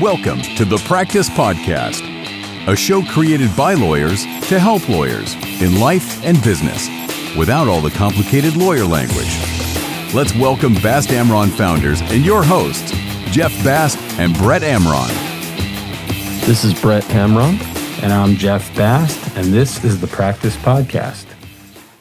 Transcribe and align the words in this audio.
Welcome 0.00 0.42
to 0.42 0.64
the 0.64 0.76
Practice 0.86 1.28
Podcast, 1.28 2.02
a 2.68 2.76
show 2.76 3.02
created 3.02 3.50
by 3.56 3.74
lawyers 3.74 4.22
to 4.46 4.60
help 4.60 4.88
lawyers 4.88 5.34
in 5.60 5.80
life 5.80 6.24
and 6.24 6.40
business 6.44 6.86
without 7.36 7.66
all 7.66 7.80
the 7.80 7.90
complicated 7.90 8.54
lawyer 8.54 8.84
language. 8.84 9.36
Let's 10.14 10.32
welcome 10.36 10.74
Bast 10.74 11.08
Amron 11.08 11.50
founders 11.50 12.00
and 12.00 12.24
your 12.24 12.44
hosts, 12.44 12.92
Jeff 13.32 13.50
Bast 13.64 13.98
and 14.20 14.38
Brett 14.38 14.62
Amron. 14.62 15.08
This 16.46 16.62
is 16.62 16.80
Brett 16.80 17.02
Amron. 17.04 17.60
And 18.00 18.12
I'm 18.12 18.36
Jeff 18.36 18.72
Bast, 18.76 19.36
and 19.36 19.52
this 19.52 19.82
is 19.82 20.00
the 20.00 20.06
Practice 20.06 20.56
Podcast. 20.58 21.26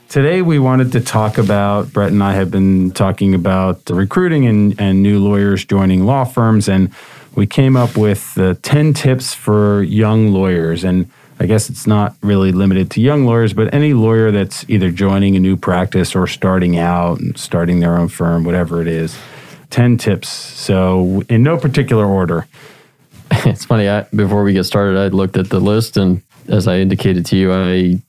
Today, 0.08 0.44
we 0.44 0.60
wanted 0.60 0.92
to 0.92 1.02
talk 1.02 1.40
about, 1.40 1.92
Brett 1.92 2.12
and 2.12 2.24
I 2.24 2.34
have 2.34 2.52
been 2.52 2.92
talking 2.92 3.34
about 3.34 3.90
recruiting 3.90 4.46
and, 4.46 4.80
and 4.80 5.02
new 5.02 5.18
lawyers 5.20 5.66
joining 5.66 6.06
law 6.06 6.26
firms, 6.26 6.70
and 6.70 6.94
we 7.38 7.46
came 7.46 7.78
up 7.78 7.96
with 7.96 8.36
uh, 8.40 8.56
10 8.64 8.96
tips 8.96 9.36
for 9.36 9.84
young 9.84 10.34
lawyers. 10.34 10.84
And 10.84 11.10
I 11.40 11.46
guess 11.46 11.70
it's 11.70 11.86
not 11.86 12.16
really 12.24 12.52
limited 12.52 12.90
to 12.92 13.02
young 13.02 13.26
lawyers, 13.26 13.54
but 13.54 13.72
any 13.72 13.94
lawyer 13.94 14.32
that's 14.32 14.68
either 14.68 14.90
joining 14.90 15.36
a 15.36 15.40
new 15.40 15.56
practice 15.56 16.16
or 16.16 16.26
starting 16.26 16.80
out 16.80 17.20
and 17.20 17.38
starting 17.38 17.80
their 17.80 17.96
own 17.96 18.08
firm, 18.08 18.44
whatever 18.44 18.82
it 18.82 18.88
is. 18.88 19.16
10 19.70 19.98
tips. 19.98 20.30
So, 20.30 21.22
in 21.30 21.44
no 21.44 21.58
particular 21.58 22.06
order. 22.06 22.48
It's 23.46 23.66
funny. 23.66 23.88
I, 23.88 24.04
before 24.16 24.44
we 24.44 24.54
get 24.54 24.64
started, 24.64 24.98
I 24.98 25.10
looked 25.10 25.38
at 25.38 25.50
the 25.50 25.60
list, 25.60 25.96
and 25.98 26.22
as 26.48 26.68
I 26.68 26.78
indicated 26.80 27.26
to 27.28 27.36
you, 27.36 27.54
I 27.54 28.02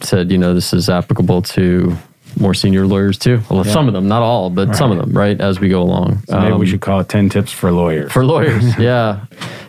said, 0.00 0.30
you 0.30 0.38
know, 0.38 0.54
this 0.54 0.72
is 0.72 0.88
applicable 0.88 1.42
to 1.42 1.96
more 2.40 2.54
senior 2.54 2.86
lawyers 2.86 3.18
too. 3.18 3.40
Well, 3.50 3.64
yeah. 3.64 3.72
some 3.72 3.86
of 3.86 3.94
them, 3.94 4.08
not 4.08 4.22
all, 4.22 4.50
but 4.50 4.68
right. 4.68 4.76
some 4.76 4.90
of 4.90 4.98
them, 4.98 5.12
right? 5.12 5.40
As 5.40 5.60
we 5.60 5.68
go 5.68 5.82
along. 5.82 6.22
So 6.26 6.40
maybe 6.40 6.52
um, 6.52 6.60
we 6.60 6.66
should 6.66 6.80
call 6.80 7.00
it 7.00 7.08
10 7.08 7.28
tips 7.28 7.52
for 7.52 7.70
lawyers. 7.70 8.10
For 8.10 8.24
lawyers, 8.24 8.64
yeah. 8.78 9.26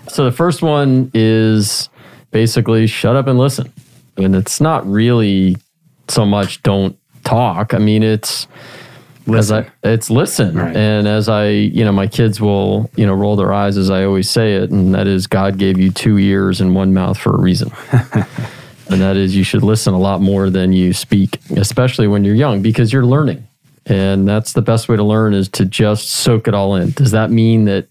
So 0.07 0.25
the 0.25 0.31
first 0.31 0.61
one 0.61 1.11
is 1.13 1.89
basically 2.31 2.87
shut 2.87 3.15
up 3.15 3.27
and 3.27 3.37
listen. 3.37 3.71
And 4.17 4.35
it's 4.35 4.59
not 4.59 4.85
really 4.87 5.57
so 6.07 6.25
much 6.25 6.63
don't 6.63 6.97
talk. 7.23 7.73
I 7.73 7.77
mean, 7.77 8.03
it's 8.03 8.47
listen. 9.27 9.65
I, 9.83 9.89
it's 9.89 10.09
listen. 10.09 10.57
Right. 10.57 10.75
And 10.75 11.07
as 11.07 11.29
I, 11.29 11.49
you 11.49 11.85
know, 11.85 11.91
my 11.91 12.07
kids 12.07 12.41
will, 12.41 12.89
you 12.95 13.05
know, 13.05 13.13
roll 13.13 13.35
their 13.35 13.53
eyes 13.53 13.77
as 13.77 13.89
I 13.89 14.03
always 14.03 14.29
say 14.29 14.55
it, 14.55 14.71
and 14.71 14.93
that 14.95 15.07
is 15.07 15.27
God 15.27 15.57
gave 15.57 15.77
you 15.77 15.91
two 15.91 16.17
ears 16.17 16.61
and 16.61 16.75
one 16.75 16.93
mouth 16.93 17.17
for 17.17 17.35
a 17.35 17.39
reason. 17.39 17.71
and 18.91 19.01
that 19.01 19.17
is 19.17 19.35
you 19.35 19.43
should 19.43 19.63
listen 19.63 19.93
a 19.93 19.99
lot 19.99 20.21
more 20.21 20.49
than 20.49 20.73
you 20.73 20.93
speak, 20.93 21.39
especially 21.55 22.07
when 22.07 22.23
you're 22.23 22.35
young, 22.35 22.61
because 22.61 22.91
you're 22.91 23.05
learning. 23.05 23.47
And 23.85 24.27
that's 24.27 24.53
the 24.53 24.61
best 24.61 24.89
way 24.89 24.95
to 24.95 25.03
learn 25.03 25.33
is 25.33 25.49
to 25.49 25.65
just 25.65 26.09
soak 26.09 26.47
it 26.47 26.53
all 26.53 26.75
in. 26.75 26.91
Does 26.91 27.11
that 27.11 27.31
mean 27.31 27.65
that 27.65 27.87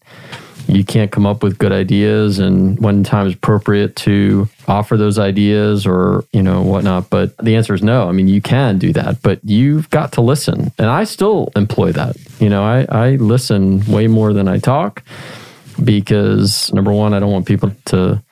you 0.68 0.84
can't 0.84 1.10
come 1.10 1.26
up 1.26 1.42
with 1.42 1.58
good 1.58 1.72
ideas 1.72 2.38
and 2.38 2.78
when 2.78 3.02
time 3.02 3.26
is 3.26 3.34
appropriate 3.34 3.96
to 3.96 4.48
offer 4.68 4.96
those 4.96 5.18
ideas 5.18 5.86
or 5.86 6.24
you 6.32 6.42
know 6.42 6.62
whatnot 6.62 7.10
but 7.10 7.36
the 7.38 7.56
answer 7.56 7.74
is 7.74 7.82
no 7.82 8.08
i 8.08 8.12
mean 8.12 8.28
you 8.28 8.40
can 8.40 8.78
do 8.78 8.92
that 8.92 9.20
but 9.22 9.40
you've 9.42 9.90
got 9.90 10.12
to 10.12 10.20
listen 10.20 10.70
and 10.78 10.88
i 10.88 11.02
still 11.02 11.50
employ 11.56 11.90
that 11.90 12.16
you 12.38 12.48
know 12.48 12.62
i, 12.62 12.86
I 12.88 13.10
listen 13.16 13.84
way 13.86 14.06
more 14.06 14.32
than 14.32 14.48
i 14.48 14.58
talk 14.58 15.02
because 15.82 16.72
number 16.72 16.92
one 16.92 17.14
i 17.14 17.18
don't 17.18 17.32
want 17.32 17.46
people 17.46 17.72
to 17.86 18.22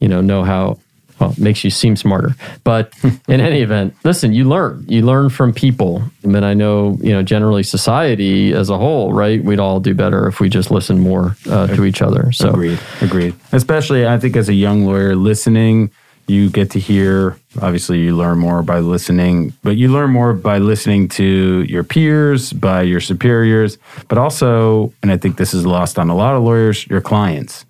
you 0.00 0.08
know 0.08 0.20
know 0.20 0.42
how 0.42 0.78
well, 1.18 1.30
it 1.30 1.38
makes 1.38 1.64
you 1.64 1.70
seem 1.70 1.96
smarter. 1.96 2.34
But 2.64 2.92
in 3.28 3.40
any 3.40 3.60
event, 3.60 3.94
listen, 4.04 4.32
you 4.32 4.44
learn. 4.44 4.84
You 4.88 5.02
learn 5.02 5.30
from 5.30 5.52
people. 5.52 6.02
I 6.24 6.26
mean, 6.26 6.44
I 6.44 6.54
know, 6.54 6.98
you 7.00 7.12
know, 7.12 7.22
generally 7.22 7.62
society 7.62 8.52
as 8.52 8.70
a 8.70 8.78
whole, 8.78 9.12
right? 9.12 9.42
We'd 9.42 9.60
all 9.60 9.80
do 9.80 9.94
better 9.94 10.26
if 10.26 10.40
we 10.40 10.48
just 10.48 10.70
listen 10.70 10.98
more 11.00 11.36
uh, 11.48 11.68
to 11.68 11.84
each 11.84 12.02
other. 12.02 12.32
So 12.32 12.50
agreed, 12.50 12.78
agreed. 13.00 13.34
Especially, 13.52 14.06
I 14.06 14.18
think 14.18 14.36
as 14.36 14.48
a 14.48 14.54
young 14.54 14.86
lawyer, 14.86 15.14
listening, 15.14 15.90
you 16.26 16.48
get 16.48 16.70
to 16.70 16.80
hear. 16.80 17.38
Obviously, 17.60 18.00
you 18.00 18.16
learn 18.16 18.38
more 18.38 18.62
by 18.62 18.80
listening, 18.80 19.52
but 19.62 19.76
you 19.76 19.92
learn 19.92 20.10
more 20.10 20.32
by 20.32 20.58
listening 20.58 21.08
to 21.08 21.64
your 21.68 21.84
peers, 21.84 22.52
by 22.52 22.82
your 22.82 23.00
superiors, 23.00 23.78
but 24.08 24.16
also, 24.16 24.92
and 25.02 25.12
I 25.12 25.18
think 25.18 25.36
this 25.36 25.52
is 25.52 25.66
lost 25.66 25.98
on 25.98 26.08
a 26.08 26.16
lot 26.16 26.34
of 26.34 26.42
lawyers, 26.42 26.86
your 26.86 27.02
clients 27.02 27.66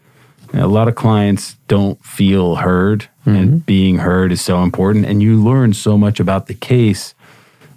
a 0.55 0.69
lot 0.69 0.89
of 0.89 0.95
clients 0.95 1.57
don't 1.69 2.03
feel 2.05 2.57
heard, 2.57 3.09
mm-hmm. 3.27 3.37
and 3.37 3.67
being 3.67 3.99
heard 3.99 4.33
is 4.33 4.41
so 4.41 4.63
important. 4.63 5.07
And 5.07 5.23
you 5.23 5.43
learn 5.43 5.75
so 5.75 5.99
much 5.99 6.21
about 6.21 6.47
the 6.47 6.55
case, 6.55 7.15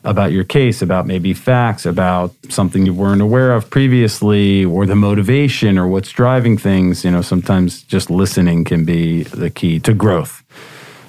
about 0.03 0.31
your 0.31 0.43
case, 0.43 0.81
about 0.81 1.05
maybe 1.05 1.33
facts, 1.33 1.85
about 1.85 2.33
something 2.49 2.85
you 2.85 2.93
weren't 2.93 3.21
aware 3.21 3.51
of 3.51 3.69
previously, 3.69 4.63
or 4.63 4.85
the 4.85 4.95
motivation, 4.95 5.77
or 5.77 5.87
what's 5.87 6.11
driving 6.11 6.57
things. 6.57 7.03
You 7.03 7.11
know, 7.11 7.21
sometimes 7.21 7.83
just 7.83 8.09
listening 8.09 8.63
can 8.63 8.85
be 8.85 9.23
the 9.23 9.49
key 9.49 9.79
to 9.81 9.93
growth. 9.93 10.43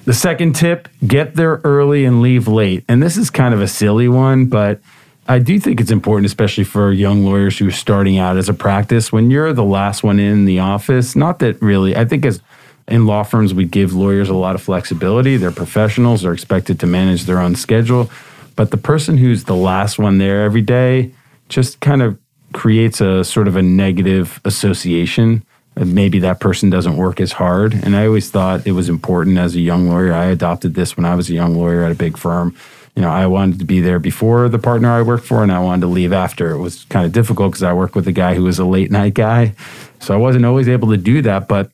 The 0.05 0.13
second 0.13 0.55
tip 0.55 0.87
get 1.05 1.35
there 1.35 1.61
early 1.63 2.03
and 2.03 2.21
leave 2.21 2.47
late. 2.47 2.83
And 2.89 3.01
this 3.03 3.15
is 3.15 3.29
kind 3.29 3.53
of 3.53 3.61
a 3.61 3.67
silly 3.67 4.07
one, 4.07 4.47
but 4.47 4.79
I 5.27 5.37
do 5.37 5.59
think 5.59 5.79
it's 5.79 5.91
important, 5.91 6.25
especially 6.25 6.63
for 6.63 6.91
young 6.91 7.23
lawyers 7.23 7.59
who 7.59 7.67
are 7.67 7.71
starting 7.71 8.17
out 8.17 8.35
as 8.35 8.49
a 8.49 8.53
practice, 8.53 9.11
when 9.11 9.29
you're 9.29 9.53
the 9.53 9.63
last 9.63 10.03
one 10.03 10.19
in 10.19 10.45
the 10.45 10.57
office. 10.59 11.15
Not 11.15 11.37
that 11.39 11.61
really, 11.61 11.95
I 11.95 12.05
think 12.05 12.25
as 12.25 12.41
in 12.89 13.05
law 13.05 13.23
firms, 13.23 13.53
we 13.53 13.65
give 13.65 13.93
lawyers 13.93 14.29
a 14.29 14.33
lot 14.33 14.55
of 14.55 14.61
flexibility. 14.61 15.37
They're 15.37 15.51
professionals, 15.51 16.21
they're 16.21 16.33
expected 16.33 16.79
to 16.79 16.87
manage 16.87 17.23
their 17.23 17.39
own 17.39 17.55
schedule. 17.55 18.09
But 18.55 18.71
the 18.71 18.77
person 18.77 19.17
who's 19.17 19.45
the 19.45 19.55
last 19.55 19.99
one 19.99 20.17
there 20.17 20.43
every 20.43 20.61
day 20.61 21.11
just 21.47 21.79
kind 21.79 22.01
of 22.01 22.17
creates 22.53 22.99
a 22.99 23.23
sort 23.23 23.47
of 23.47 23.55
a 23.55 23.61
negative 23.61 24.41
association. 24.43 25.43
Uh, 25.77 25.85
maybe 25.85 26.19
that 26.19 26.39
person 26.39 26.69
doesn't 26.69 26.97
work 26.97 27.21
as 27.21 27.31
hard. 27.31 27.73
And 27.73 27.95
I 27.95 28.05
always 28.05 28.29
thought 28.29 28.67
it 28.67 28.73
was 28.73 28.89
important 28.89 29.37
as 29.37 29.55
a 29.55 29.61
young 29.61 29.87
lawyer. 29.87 30.13
I 30.13 30.25
adopted 30.25 30.73
this 30.73 30.97
when 30.97 31.05
I 31.05 31.15
was 31.15 31.29
a 31.29 31.33
young 31.33 31.55
lawyer 31.55 31.83
at 31.83 31.91
a 31.91 31.95
big 31.95 32.17
firm 32.17 32.55
you 32.99 33.05
know, 33.05 33.11
I 33.11 33.27
wanted 33.27 33.59
to 33.59 33.65
be 33.65 33.79
there 33.79 33.97
before 33.97 34.49
the 34.49 34.59
partner 34.59 34.91
I 34.91 35.01
worked 35.03 35.25
for, 35.25 35.41
and 35.41 35.53
I 35.53 35.59
wanted 35.59 35.81
to 35.81 35.87
leave 35.87 36.11
after. 36.11 36.51
It 36.51 36.57
was 36.57 36.83
kind 36.89 37.05
of 37.05 37.13
difficult 37.13 37.51
because 37.51 37.63
I 37.63 37.71
worked 37.71 37.95
with 37.95 38.07
a 38.09 38.11
guy 38.11 38.35
who 38.35 38.43
was 38.43 38.59
a 38.59 38.65
late 38.65 38.91
night 38.91 39.13
guy. 39.13 39.55
So 39.99 40.13
I 40.13 40.17
wasn't 40.17 40.45
always 40.45 40.67
able 40.67 40.89
to 40.89 40.97
do 40.97 41.21
that, 41.21 41.47
but 41.47 41.71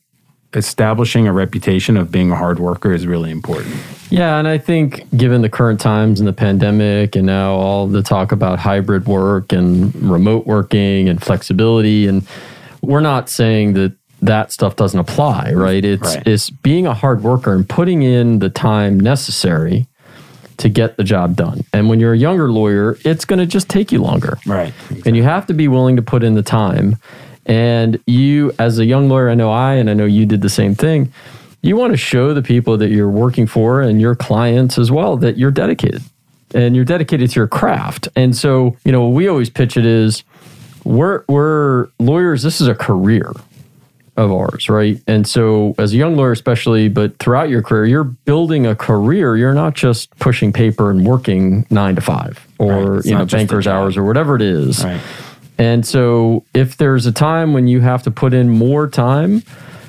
establishing 0.56 1.28
a 1.28 1.32
reputation 1.32 1.96
of 1.96 2.10
being 2.10 2.32
a 2.32 2.36
hard 2.36 2.58
worker 2.58 2.92
is 2.92 3.06
really 3.06 3.30
important. 3.30 3.76
Yeah, 4.10 4.38
and 4.38 4.48
I 4.48 4.58
think 4.58 5.04
given 5.16 5.42
the 5.42 5.48
current 5.48 5.80
times 5.80 6.20
and 6.20 6.26
the 6.26 6.32
pandemic 6.32 7.14
and 7.14 7.26
now 7.26 7.54
all 7.54 7.86
the 7.86 8.02
talk 8.02 8.32
about 8.32 8.58
hybrid 8.58 9.06
work 9.06 9.52
and 9.52 9.94
remote 9.94 10.46
working 10.46 11.08
and 11.08 11.22
flexibility 11.22 12.06
and 12.06 12.26
we're 12.82 13.00
not 13.00 13.28
saying 13.28 13.74
that 13.74 13.92
that 14.22 14.52
stuff 14.52 14.76
doesn't 14.76 14.98
apply, 14.98 15.52
right? 15.52 15.84
It's 15.84 16.16
right. 16.16 16.26
it's 16.26 16.50
being 16.50 16.86
a 16.86 16.94
hard 16.94 17.22
worker 17.22 17.54
and 17.54 17.68
putting 17.68 18.02
in 18.02 18.38
the 18.38 18.48
time 18.48 18.98
necessary 18.98 19.86
to 20.58 20.68
get 20.68 20.96
the 20.96 21.04
job 21.04 21.36
done. 21.36 21.62
And 21.72 21.88
when 21.88 22.00
you're 22.00 22.14
a 22.14 22.18
younger 22.18 22.50
lawyer, 22.50 22.96
it's 23.04 23.24
going 23.24 23.38
to 23.38 23.46
just 23.46 23.68
take 23.68 23.92
you 23.92 24.00
longer. 24.00 24.38
Right. 24.46 24.72
Exactly. 24.90 25.02
And 25.04 25.16
you 25.16 25.22
have 25.22 25.46
to 25.46 25.54
be 25.54 25.68
willing 25.68 25.96
to 25.96 26.02
put 26.02 26.22
in 26.22 26.34
the 26.34 26.42
time. 26.42 26.96
And 27.46 27.98
you, 28.06 28.52
as 28.58 28.78
a 28.78 28.84
young 28.84 29.08
lawyer, 29.08 29.30
I 29.30 29.34
know 29.34 29.50
I, 29.50 29.74
and 29.74 29.88
I 29.88 29.94
know 29.94 30.04
you 30.04 30.26
did 30.26 30.42
the 30.42 30.48
same 30.48 30.74
thing. 30.74 31.12
You 31.62 31.76
want 31.76 31.92
to 31.92 31.96
show 31.96 32.34
the 32.34 32.42
people 32.42 32.76
that 32.78 32.90
you're 32.90 33.10
working 33.10 33.46
for 33.46 33.80
and 33.80 34.00
your 34.00 34.14
clients 34.14 34.78
as 34.78 34.90
well 34.90 35.16
that 35.18 35.36
you're 35.36 35.50
dedicated 35.50 36.02
and 36.54 36.76
you're 36.76 36.84
dedicated 36.84 37.30
to 37.30 37.40
your 37.40 37.48
craft. 37.48 38.08
And 38.14 38.36
so, 38.36 38.76
you 38.84 38.92
know, 38.92 39.08
we 39.08 39.28
always 39.28 39.50
pitch 39.50 39.76
it 39.76 39.86
is 39.86 40.22
we're, 40.84 41.24
we're 41.28 41.88
lawyers, 41.98 42.42
this 42.42 42.60
is 42.60 42.68
a 42.68 42.74
career 42.74 43.32
of 44.16 44.32
ours, 44.32 44.68
right? 44.68 45.00
And 45.06 45.26
so, 45.26 45.74
as 45.78 45.92
a 45.92 45.96
young 45.96 46.16
lawyer, 46.16 46.32
especially, 46.32 46.88
but 46.88 47.18
throughout 47.18 47.48
your 47.48 47.62
career, 47.62 47.84
you're 47.84 48.04
building 48.04 48.66
a 48.66 48.74
career. 48.74 49.36
You're 49.36 49.54
not 49.54 49.74
just 49.74 50.16
pushing 50.18 50.52
paper 50.52 50.90
and 50.90 51.06
working 51.06 51.66
nine 51.70 51.96
to 51.96 52.00
five 52.00 52.46
or 52.58 52.94
right. 52.94 53.04
you 53.04 53.14
know 53.14 53.26
banker's 53.26 53.66
hours 53.66 53.96
or 53.96 54.04
whatever 54.04 54.36
it 54.36 54.42
is. 54.42 54.82
Right. 54.82 55.00
And 55.58 55.86
so, 55.86 56.44
if 56.54 56.76
there's 56.76 57.06
a 57.06 57.12
time 57.12 57.52
when 57.52 57.66
you 57.66 57.80
have 57.80 58.02
to 58.04 58.10
put 58.10 58.34
in 58.34 58.48
more 58.48 58.88
time, 58.88 59.42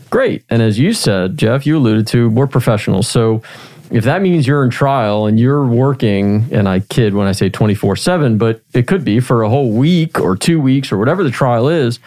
great. 0.09 0.43
And 0.49 0.61
as 0.61 0.79
you 0.79 0.93
said, 0.93 1.37
Jeff, 1.37 1.65
you 1.65 1.77
alluded 1.77 2.07
to, 2.07 2.29
we're 2.29 2.47
professionals. 2.47 3.07
So, 3.07 3.41
if 3.89 4.03
that 4.03 4.21
means 4.21 4.45
you're 4.47 4.63
in 4.63 4.69
trial 4.69 5.27
and 5.27 5.39
you're 5.39 5.65
working, 5.65 6.47
and 6.51 6.67
I 6.67 6.81
kid 6.81 7.13
when 7.13 7.27
I 7.27 7.31
say 7.31 7.49
24 7.49 7.95
7, 7.95 8.37
but 8.37 8.61
it 8.73 8.87
could 8.87 9.03
be 9.03 9.19
for 9.19 9.43
a 9.43 9.49
whole 9.49 9.71
week 9.71 10.19
or 10.19 10.35
two 10.35 10.59
weeks 10.61 10.91
or 10.91 10.97
whatever 10.97 11.23
the 11.23 11.31
trial 11.31 11.67
is 11.67 11.99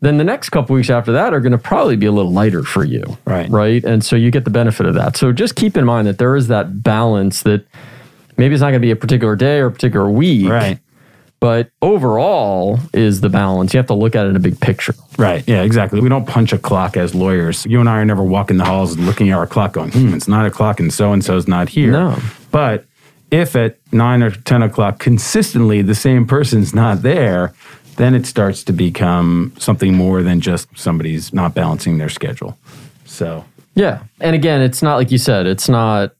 then 0.00 0.16
the 0.18 0.24
next 0.24 0.50
couple 0.50 0.74
weeks 0.74 0.90
after 0.90 1.12
that 1.12 1.34
are 1.34 1.40
going 1.40 1.52
to 1.52 1.58
probably 1.58 1.96
be 1.96 2.06
a 2.06 2.12
little 2.12 2.32
lighter 2.32 2.62
for 2.62 2.84
you. 2.84 3.18
Right. 3.24 3.50
Right. 3.50 3.84
And 3.84 4.04
so 4.04 4.16
you 4.16 4.30
get 4.30 4.44
the 4.44 4.50
benefit 4.50 4.86
of 4.86 4.94
that. 4.94 5.16
So 5.16 5.32
just 5.32 5.56
keep 5.56 5.76
in 5.76 5.84
mind 5.84 6.06
that 6.06 6.18
there 6.18 6.36
is 6.36 6.48
that 6.48 6.82
balance 6.82 7.42
that 7.42 7.66
maybe 8.36 8.54
it's 8.54 8.60
not 8.60 8.70
going 8.70 8.80
to 8.80 8.86
be 8.86 8.90
a 8.90 8.96
particular 8.96 9.34
day 9.34 9.58
or 9.58 9.66
a 9.66 9.72
particular 9.72 10.08
week. 10.08 10.48
Right. 10.48 10.78
But 11.40 11.70
overall 11.82 12.80
is 12.92 13.20
the 13.20 13.28
balance. 13.28 13.72
You 13.72 13.78
have 13.78 13.86
to 13.86 13.94
look 13.94 14.16
at 14.16 14.26
it 14.26 14.30
in 14.30 14.36
a 14.36 14.40
big 14.40 14.58
picture. 14.60 14.94
Right. 15.16 15.44
Yeah, 15.46 15.62
exactly. 15.62 16.00
We 16.00 16.08
don't 16.08 16.26
punch 16.26 16.52
a 16.52 16.58
clock 16.58 16.96
as 16.96 17.14
lawyers. 17.14 17.64
You 17.64 17.78
and 17.78 17.88
I 17.88 17.98
are 17.98 18.04
never 18.04 18.24
walking 18.24 18.56
the 18.56 18.64
halls 18.64 18.98
looking 18.98 19.30
at 19.30 19.38
our 19.38 19.46
clock 19.46 19.74
going, 19.74 19.92
hmm, 19.92 20.14
it's 20.14 20.26
nine 20.26 20.46
o'clock 20.46 20.80
and 20.80 20.92
so 20.92 21.12
and 21.12 21.24
so's 21.24 21.46
not 21.46 21.68
here. 21.68 21.92
No. 21.92 22.18
But 22.50 22.86
if 23.30 23.54
at 23.54 23.78
nine 23.92 24.22
or 24.22 24.30
10 24.30 24.62
o'clock 24.62 24.98
consistently 24.98 25.82
the 25.82 25.94
same 25.94 26.26
person's 26.26 26.74
not 26.74 27.02
there, 27.02 27.52
then 27.96 28.14
it 28.14 28.26
starts 28.26 28.64
to 28.64 28.72
become 28.72 29.52
something 29.58 29.94
more 29.94 30.22
than 30.22 30.40
just 30.40 30.68
somebody's 30.76 31.32
not 31.32 31.54
balancing 31.54 31.98
their 31.98 32.08
schedule. 32.08 32.56
So, 33.04 33.44
Yeah. 33.74 34.02
And 34.20 34.34
again, 34.34 34.60
it's 34.60 34.82
not 34.82 34.96
like 34.96 35.10
you 35.12 35.18
said, 35.18 35.46
it's 35.46 35.68
not 35.68 36.12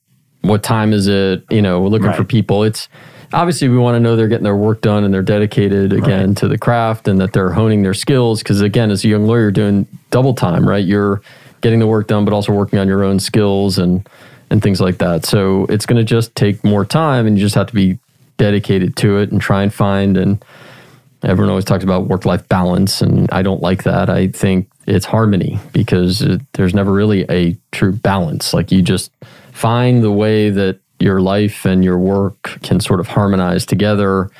what 0.42 0.62
time 0.62 0.92
is 0.92 1.08
it, 1.08 1.44
you 1.50 1.60
know, 1.60 1.80
we're 1.80 1.88
looking 1.88 2.12
for 2.12 2.22
people. 2.24 2.62
It's 2.62 2.88
obviously 3.32 3.68
we 3.68 3.78
want 3.78 3.96
to 3.96 4.00
know 4.00 4.16
they're 4.16 4.28
getting 4.28 4.44
their 4.44 4.56
work 4.56 4.80
done 4.80 5.04
and 5.04 5.12
they're 5.12 5.22
dedicated 5.22 5.92
again 5.92 6.34
to 6.36 6.48
the 6.48 6.58
craft 6.58 7.08
and 7.08 7.20
that 7.20 7.32
they're 7.32 7.50
honing 7.50 7.82
their 7.82 7.94
skills. 7.94 8.42
Cause 8.42 8.60
again, 8.60 8.90
as 8.90 9.04
a 9.04 9.08
young 9.08 9.26
lawyer, 9.26 9.42
you're 9.42 9.50
doing 9.50 9.86
double 10.10 10.34
time, 10.34 10.68
right? 10.68 10.84
You're 10.84 11.20
getting 11.60 11.78
the 11.78 11.86
work 11.86 12.06
done, 12.06 12.24
but 12.24 12.32
also 12.32 12.52
working 12.52 12.78
on 12.78 12.88
your 12.88 13.04
own 13.04 13.20
skills 13.20 13.78
and, 13.78 14.08
and 14.50 14.62
things 14.62 14.80
like 14.80 14.98
that. 14.98 15.26
So 15.26 15.66
it's 15.66 15.86
going 15.86 15.98
to 15.98 16.04
just 16.04 16.34
take 16.34 16.62
more 16.64 16.84
time 16.84 17.26
and 17.26 17.36
you 17.36 17.44
just 17.44 17.54
have 17.54 17.66
to 17.68 17.74
be 17.74 17.98
dedicated 18.38 18.96
to 18.96 19.18
it 19.18 19.30
and 19.30 19.40
try 19.40 19.62
and 19.62 19.72
find 19.72 20.16
and, 20.16 20.42
Everyone 21.24 21.50
always 21.50 21.64
talks 21.64 21.82
about 21.82 22.06
work 22.06 22.24
life 22.24 22.48
balance, 22.48 23.02
and 23.02 23.28
I 23.32 23.42
don't 23.42 23.60
like 23.60 23.82
that. 23.82 24.08
I 24.08 24.28
think 24.28 24.70
it's 24.86 25.04
harmony 25.04 25.58
because 25.72 26.22
it, 26.22 26.40
there's 26.52 26.74
never 26.74 26.92
really 26.92 27.24
a 27.28 27.56
true 27.72 27.92
balance. 27.92 28.54
Like 28.54 28.70
you 28.70 28.82
just 28.82 29.10
find 29.50 30.04
the 30.04 30.12
way 30.12 30.50
that 30.50 30.78
your 30.98 31.20
life 31.20 31.64
and 31.64 31.84
your 31.84 31.98
work 31.98 32.42
can 32.62 32.80
sort 32.80 33.00
of 33.00 33.08
harmonize 33.08 33.64
together. 33.64 34.30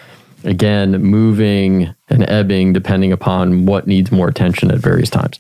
Again, 0.44 0.92
moving 1.02 1.94
and 2.08 2.28
ebbing 2.28 2.72
depending 2.72 3.12
upon 3.12 3.66
what 3.66 3.86
needs 3.86 4.12
more 4.12 4.28
attention 4.28 4.70
at 4.70 4.78
various 4.78 5.10
times. 5.10 5.38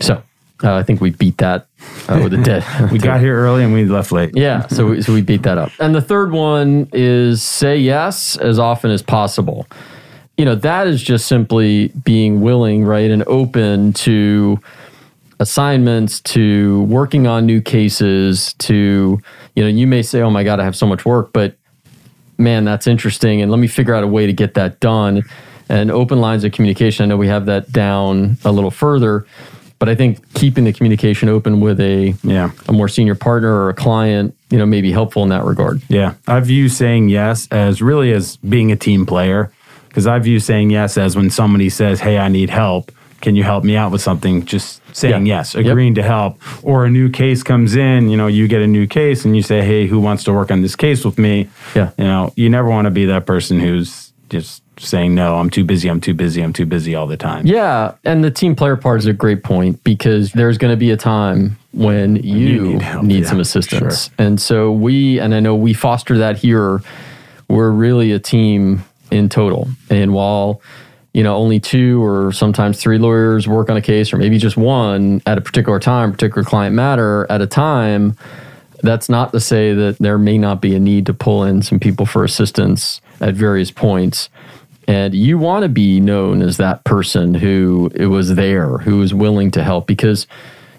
So 0.00 0.22
uh, 0.62 0.74
I 0.74 0.82
think 0.82 1.00
we 1.00 1.10
beat 1.10 1.38
that 1.38 1.66
uh, 2.08 2.20
with 2.22 2.34
a 2.34 2.42
dead. 2.42 2.64
we 2.92 2.98
got 2.98 3.20
here 3.20 3.36
early 3.36 3.64
and 3.64 3.72
we 3.72 3.84
left 3.84 4.12
late. 4.12 4.32
Yeah, 4.34 4.66
so 4.68 4.88
we, 4.88 5.02
so 5.02 5.12
we 5.12 5.22
beat 5.22 5.42
that 5.42 5.58
up. 5.58 5.70
And 5.78 5.94
the 5.94 6.02
third 6.02 6.32
one 6.32 6.88
is 6.92 7.42
say 7.42 7.76
yes 7.76 8.36
as 8.36 8.58
often 8.58 8.90
as 8.90 9.02
possible. 9.02 9.66
You 10.36 10.44
know, 10.44 10.56
that 10.56 10.88
is 10.88 11.02
just 11.02 11.26
simply 11.26 11.88
being 12.04 12.40
willing, 12.40 12.84
right, 12.84 13.10
and 13.10 13.22
open 13.28 13.92
to 13.92 14.58
assignments, 15.40 16.20
to 16.20 16.82
working 16.84 17.26
on 17.26 17.46
new 17.46 17.60
cases, 17.60 18.54
to, 18.54 19.20
you 19.54 19.62
know, 19.62 19.68
you 19.68 19.86
may 19.86 20.02
say, 20.02 20.20
oh 20.22 20.30
my 20.30 20.44
God, 20.44 20.60
I 20.60 20.64
have 20.64 20.76
so 20.76 20.86
much 20.86 21.04
work, 21.04 21.32
but 21.32 21.56
man, 22.38 22.64
that's 22.64 22.86
interesting. 22.86 23.40
And 23.42 23.50
let 23.50 23.58
me 23.58 23.66
figure 23.68 23.94
out 23.94 24.04
a 24.04 24.06
way 24.08 24.26
to 24.26 24.32
get 24.32 24.54
that 24.54 24.80
done. 24.80 25.22
And 25.68 25.90
open 25.90 26.20
lines 26.20 26.44
of 26.44 26.52
communication, 26.52 27.04
I 27.04 27.06
know 27.06 27.16
we 27.16 27.28
have 27.28 27.46
that 27.46 27.72
down 27.72 28.36
a 28.44 28.52
little 28.52 28.70
further, 28.70 29.26
but 29.78 29.88
I 29.88 29.94
think 29.94 30.32
keeping 30.34 30.64
the 30.64 30.72
communication 30.72 31.28
open 31.28 31.60
with 31.60 31.80
a 31.80 32.14
Yeah. 32.22 32.50
a 32.68 32.72
more 32.72 32.88
senior 32.88 33.14
partner 33.14 33.52
or 33.52 33.68
a 33.70 33.74
client, 33.74 34.34
you 34.50 34.58
know, 34.58 34.66
may 34.66 34.80
be 34.82 34.92
helpful 34.92 35.22
in 35.22 35.30
that 35.30 35.44
regard. 35.44 35.80
Yeah. 35.88 36.14
I 36.28 36.40
view 36.40 36.68
saying 36.68 37.08
yes 37.08 37.48
as 37.50 37.80
really 37.82 38.12
as 38.12 38.36
being 38.36 38.72
a 38.72 38.76
team 38.76 39.04
player 39.06 39.50
because 39.88 40.06
I 40.06 40.18
view 40.18 40.38
saying 40.38 40.70
yes 40.70 40.96
as 40.98 41.16
when 41.16 41.30
somebody 41.30 41.68
says, 41.70 42.00
Hey, 42.00 42.18
I 42.18 42.28
need 42.28 42.50
help. 42.50 42.92
Can 43.24 43.36
you 43.36 43.42
help 43.42 43.64
me 43.64 43.74
out 43.74 43.90
with 43.90 44.02
something? 44.02 44.44
Just 44.44 44.82
saying 44.94 45.24
Yeah. 45.26 45.36
yes, 45.38 45.54
agreeing 45.54 45.94
to 45.94 46.02
help. 46.02 46.38
Or 46.62 46.84
a 46.84 46.90
new 46.90 47.08
case 47.08 47.42
comes 47.42 47.74
in, 47.74 48.10
you 48.10 48.18
know, 48.18 48.26
you 48.26 48.46
get 48.48 48.60
a 48.60 48.66
new 48.66 48.86
case 48.86 49.24
and 49.24 49.34
you 49.34 49.40
say, 49.40 49.62
Hey, 49.62 49.86
who 49.86 49.98
wants 49.98 50.24
to 50.24 50.32
work 50.34 50.50
on 50.50 50.60
this 50.60 50.76
case 50.76 51.06
with 51.06 51.16
me? 51.16 51.48
Yeah. 51.74 51.92
You 51.96 52.04
know, 52.04 52.34
you 52.36 52.50
never 52.50 52.68
want 52.68 52.84
to 52.84 52.90
be 52.90 53.06
that 53.06 53.24
person 53.24 53.60
who's 53.60 54.12
just 54.28 54.62
saying, 54.78 55.14
No, 55.14 55.38
I'm 55.38 55.48
too 55.48 55.64
busy, 55.64 55.88
I'm 55.88 56.02
too 56.02 56.12
busy, 56.12 56.42
I'm 56.42 56.52
too 56.52 56.66
busy 56.66 56.94
all 56.94 57.06
the 57.06 57.16
time. 57.16 57.46
Yeah, 57.46 57.94
and 58.04 58.22
the 58.22 58.30
team 58.30 58.54
player 58.54 58.76
part 58.76 58.98
is 58.98 59.06
a 59.06 59.14
great 59.14 59.42
point 59.42 59.82
because 59.84 60.30
there's 60.32 60.58
going 60.58 60.72
to 60.72 60.76
be 60.76 60.90
a 60.90 60.96
time 60.98 61.56
when 61.72 62.16
you, 62.16 62.36
you 62.36 62.62
need, 62.74 63.02
need 63.04 63.22
yeah, 63.22 63.28
some 63.30 63.40
assistance. 63.40 64.10
And 64.18 64.38
so 64.38 64.70
we, 64.70 65.18
and 65.18 65.34
I 65.34 65.40
know 65.40 65.54
we 65.54 65.72
foster 65.72 66.18
that 66.18 66.36
here, 66.36 66.82
we're 67.48 67.70
really 67.70 68.12
a 68.12 68.18
team 68.18 68.84
in 69.10 69.30
total. 69.30 69.68
And 69.88 70.12
while, 70.12 70.60
you 71.14 71.22
know, 71.22 71.36
only 71.36 71.60
two 71.60 72.04
or 72.04 72.32
sometimes 72.32 72.80
three 72.80 72.98
lawyers 72.98 73.48
work 73.48 73.70
on 73.70 73.76
a 73.76 73.82
case, 73.82 74.12
or 74.12 74.18
maybe 74.18 74.36
just 74.36 74.56
one 74.56 75.22
at 75.24 75.38
a 75.38 75.40
particular 75.40 75.78
time, 75.78 76.12
particular 76.12 76.42
client 76.42 76.74
matter 76.74 77.26
at 77.30 77.40
a 77.40 77.46
time, 77.46 78.16
that's 78.82 79.08
not 79.08 79.32
to 79.32 79.40
say 79.40 79.72
that 79.72 79.96
there 79.98 80.18
may 80.18 80.36
not 80.36 80.60
be 80.60 80.74
a 80.74 80.80
need 80.80 81.06
to 81.06 81.14
pull 81.14 81.44
in 81.44 81.62
some 81.62 81.78
people 81.78 82.04
for 82.04 82.24
assistance 82.24 83.00
at 83.20 83.34
various 83.34 83.70
points. 83.70 84.28
And 84.86 85.14
you 85.14 85.38
want 85.38 85.62
to 85.62 85.68
be 85.68 86.00
known 86.00 86.42
as 86.42 86.58
that 86.58 86.84
person 86.84 87.32
who 87.32 87.90
it 87.94 88.06
was 88.06 88.34
there, 88.34 88.78
who 88.78 88.98
was 88.98 89.14
willing 89.14 89.52
to 89.52 89.62
help. 89.62 89.86
Because 89.86 90.26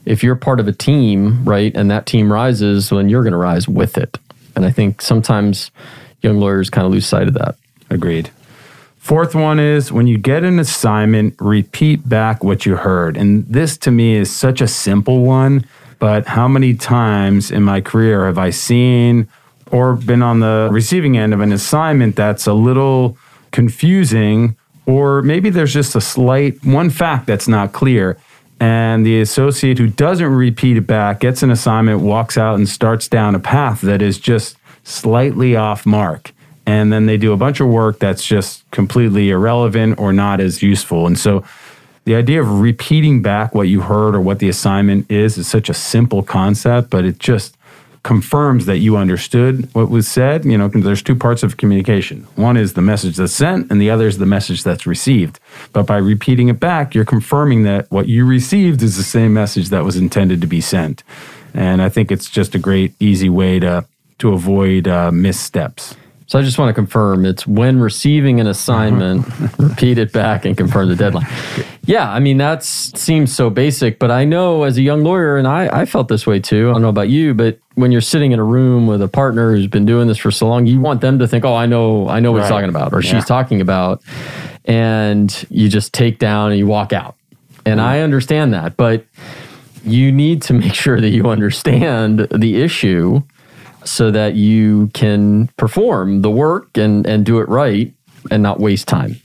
if 0.05 0.21
you're 0.21 0.35
part 0.35 0.59
of 0.59 0.67
a 0.67 0.73
team, 0.73 1.43
right, 1.45 1.75
and 1.75 1.89
that 1.89 2.05
team 2.05 2.31
rises, 2.31 2.89
then 2.89 3.09
you're 3.09 3.23
going 3.23 3.31
to 3.31 3.37
rise 3.37 3.67
with 3.67 3.97
it. 3.97 4.19
And 4.55 4.65
I 4.65 4.69
think 4.69 5.01
sometimes 5.01 5.71
young 6.21 6.39
lawyers 6.39 6.69
kind 6.69 6.85
of 6.85 6.91
lose 6.91 7.07
sight 7.07 7.27
of 7.27 7.33
that. 7.35 7.55
Agreed. 7.89 8.29
Fourth 9.05 9.35
one 9.35 9.59
is 9.59 9.91
when 9.91 10.07
you 10.07 10.17
get 10.17 10.43
an 10.43 10.57
assignment, 10.57 11.35
repeat 11.39 12.09
back 12.09 12.43
what 12.43 12.65
you 12.65 12.75
heard. 12.75 13.17
And 13.17 13.45
this 13.45 13.77
to 13.77 13.91
me 13.91 14.15
is 14.15 14.35
such 14.35 14.61
a 14.61 14.67
simple 14.67 15.23
one, 15.23 15.63
but 15.99 16.25
how 16.25 16.47
many 16.47 16.73
times 16.73 17.51
in 17.51 17.61
my 17.61 17.81
career 17.81 18.25
have 18.25 18.39
I 18.39 18.49
seen 18.49 19.27
or 19.69 19.93
been 19.93 20.23
on 20.23 20.39
the 20.39 20.69
receiving 20.71 21.19
end 21.19 21.35
of 21.35 21.39
an 21.39 21.51
assignment 21.51 22.15
that's 22.15 22.47
a 22.47 22.53
little 22.53 23.15
confusing, 23.51 24.55
or 24.87 25.21
maybe 25.21 25.51
there's 25.51 25.71
just 25.71 25.95
a 25.95 26.01
slight 26.01 26.65
one 26.65 26.89
fact 26.89 27.27
that's 27.27 27.47
not 27.47 27.73
clear. 27.73 28.17
And 28.59 29.05
the 29.05 29.21
associate 29.21 29.77
who 29.77 29.85
doesn't 29.85 30.33
repeat 30.33 30.77
it 30.77 30.87
back 30.87 31.19
gets 31.19 31.43
an 31.43 31.51
assignment, 31.51 31.99
walks 31.99 32.39
out, 32.39 32.55
and 32.55 32.67
starts 32.67 33.07
down 33.07 33.35
a 33.35 33.39
path 33.39 33.81
that 33.81 34.01
is 34.01 34.17
just 34.17 34.57
slightly 34.83 35.55
off 35.55 35.85
mark 35.85 36.31
and 36.65 36.91
then 36.91 37.05
they 37.05 37.17
do 37.17 37.33
a 37.33 37.37
bunch 37.37 37.59
of 37.59 37.67
work 37.67 37.99
that's 37.99 38.25
just 38.25 38.69
completely 38.71 39.29
irrelevant 39.29 39.99
or 39.99 40.13
not 40.13 40.39
as 40.39 40.61
useful. 40.63 41.07
And 41.07 41.17
so 41.17 41.43
the 42.05 42.15
idea 42.15 42.41
of 42.41 42.61
repeating 42.61 43.21
back 43.21 43.55
what 43.55 43.67
you 43.67 43.81
heard 43.81 44.15
or 44.15 44.21
what 44.21 44.39
the 44.39 44.49
assignment 44.49 45.09
is 45.09 45.37
is 45.37 45.47
such 45.47 45.69
a 45.69 45.73
simple 45.73 46.23
concept, 46.23 46.89
but 46.89 47.05
it 47.05 47.19
just 47.19 47.57
confirms 48.03 48.67
that 48.67 48.77
you 48.77 48.95
understood 48.95 49.67
what 49.73 49.89
was 49.89 50.07
said. 50.07 50.45
You 50.45 50.59
know, 50.59 50.67
there's 50.67 51.01
two 51.01 51.15
parts 51.15 51.41
of 51.41 51.57
communication. 51.57 52.27
One 52.35 52.55
is 52.55 52.73
the 52.73 52.81
message 52.81 53.15
that's 53.15 53.33
sent, 53.33 53.71
and 53.71 53.81
the 53.81 53.89
other 53.89 54.07
is 54.07 54.19
the 54.19 54.27
message 54.27 54.63
that's 54.63 54.85
received. 54.85 55.39
But 55.73 55.87
by 55.87 55.97
repeating 55.97 56.47
it 56.47 56.59
back, 56.59 56.93
you're 56.93 57.03
confirming 57.03 57.63
that 57.63 57.89
what 57.89 58.07
you 58.07 58.23
received 58.23 58.83
is 58.83 58.95
the 58.95 59.03
same 59.03 59.33
message 59.33 59.69
that 59.69 59.83
was 59.83 59.95
intended 59.95 60.39
to 60.41 60.47
be 60.47 60.61
sent. 60.61 61.03
And 61.55 61.81
I 61.81 61.89
think 61.89 62.11
it's 62.11 62.29
just 62.29 62.53
a 62.53 62.59
great, 62.59 62.93
easy 62.99 63.29
way 63.29 63.59
to 63.59 63.85
to 64.19 64.33
avoid 64.33 64.87
uh, 64.87 65.11
missteps. 65.11 65.95
So 66.27 66.39
I 66.39 66.41
just 66.41 66.57
want 66.57 66.69
to 66.69 66.73
confirm 66.73 67.23
it's 67.23 67.45
when 67.45 67.79
receiving 67.79 68.39
an 68.39 68.47
assignment, 68.47 69.27
repeat 69.59 69.99
it 69.99 70.11
back 70.11 70.43
and 70.45 70.57
confirm 70.57 70.89
the 70.89 70.95
deadline. 70.95 71.27
Yeah, 71.85 72.11
I 72.11 72.19
mean, 72.19 72.37
that 72.37 72.63
seems 72.63 73.31
so 73.33 73.51
basic, 73.51 73.99
but 73.99 74.09
I 74.09 74.25
know 74.25 74.63
as 74.63 74.75
a 74.77 74.81
young 74.81 75.03
lawyer, 75.03 75.37
and 75.37 75.47
I, 75.47 75.67
I 75.81 75.85
felt 75.85 76.07
this 76.07 76.25
way 76.25 76.39
too. 76.39 76.69
I 76.69 76.73
don't 76.73 76.81
know 76.81 76.89
about 76.89 77.09
you, 77.09 77.35
but 77.35 77.59
when 77.75 77.91
you're 77.91 78.01
sitting 78.01 78.31
in 78.31 78.39
a 78.39 78.43
room 78.43 78.87
with 78.87 79.03
a 79.03 79.07
partner 79.07 79.51
who's 79.55 79.67
been 79.67 79.85
doing 79.85 80.07
this 80.07 80.17
for 80.17 80.31
so 80.31 80.47
long, 80.47 80.65
you 80.65 80.79
want 80.79 81.01
them 81.01 81.19
to 81.19 81.27
think, 81.27 81.45
oh, 81.45 81.53
I 81.53 81.67
know, 81.67 82.09
I 82.09 82.19
know 82.19 82.31
what 82.31 82.41
he's 82.41 82.49
talking 82.49 82.69
about 82.69 82.91
or 82.91 83.01
Yeah. 83.03 83.11
she's 83.11 83.25
talking 83.25 83.61
about. 83.61 84.01
And 84.65 85.45
you 85.51 85.69
just 85.69 85.93
take 85.93 86.17
down 86.17 86.49
and 86.49 86.57
you 86.57 86.65
walk 86.65 86.91
out. 86.91 87.15
And 87.67 87.79
I 87.79 87.99
understand 87.99 88.53
that, 88.53 88.77
but 88.77 89.05
you 89.83 90.11
need 90.11 90.41
to 90.43 90.53
make 90.53 90.73
sure 90.73 90.99
that 90.99 91.09
you 91.09 91.29
understand 91.29 92.21
the 92.33 92.61
issue 92.63 93.21
so 93.85 94.11
that 94.11 94.35
you 94.35 94.87
can 94.93 95.47
perform 95.57 96.21
the 96.21 96.29
work 96.31 96.77
and, 96.77 97.05
and 97.07 97.25
do 97.25 97.39
it 97.39 97.47
right 97.49 97.93
and 98.31 98.41
not 98.43 98.59
waste 98.59 98.87
time. 98.87 99.15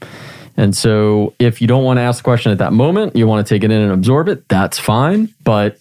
And 0.57 0.75
so 0.75 1.33
if 1.39 1.61
you 1.61 1.67
don't 1.67 1.83
want 1.83 1.97
to 1.97 2.01
ask 2.01 2.19
the 2.19 2.23
question 2.23 2.51
at 2.51 2.57
that 2.59 2.73
moment, 2.73 3.15
you 3.15 3.25
want 3.25 3.45
to 3.45 3.53
take 3.53 3.63
it 3.63 3.71
in 3.71 3.81
and 3.81 3.91
absorb 3.91 4.27
it, 4.27 4.47
that's 4.49 4.77
fine. 4.77 5.33
But 5.43 5.77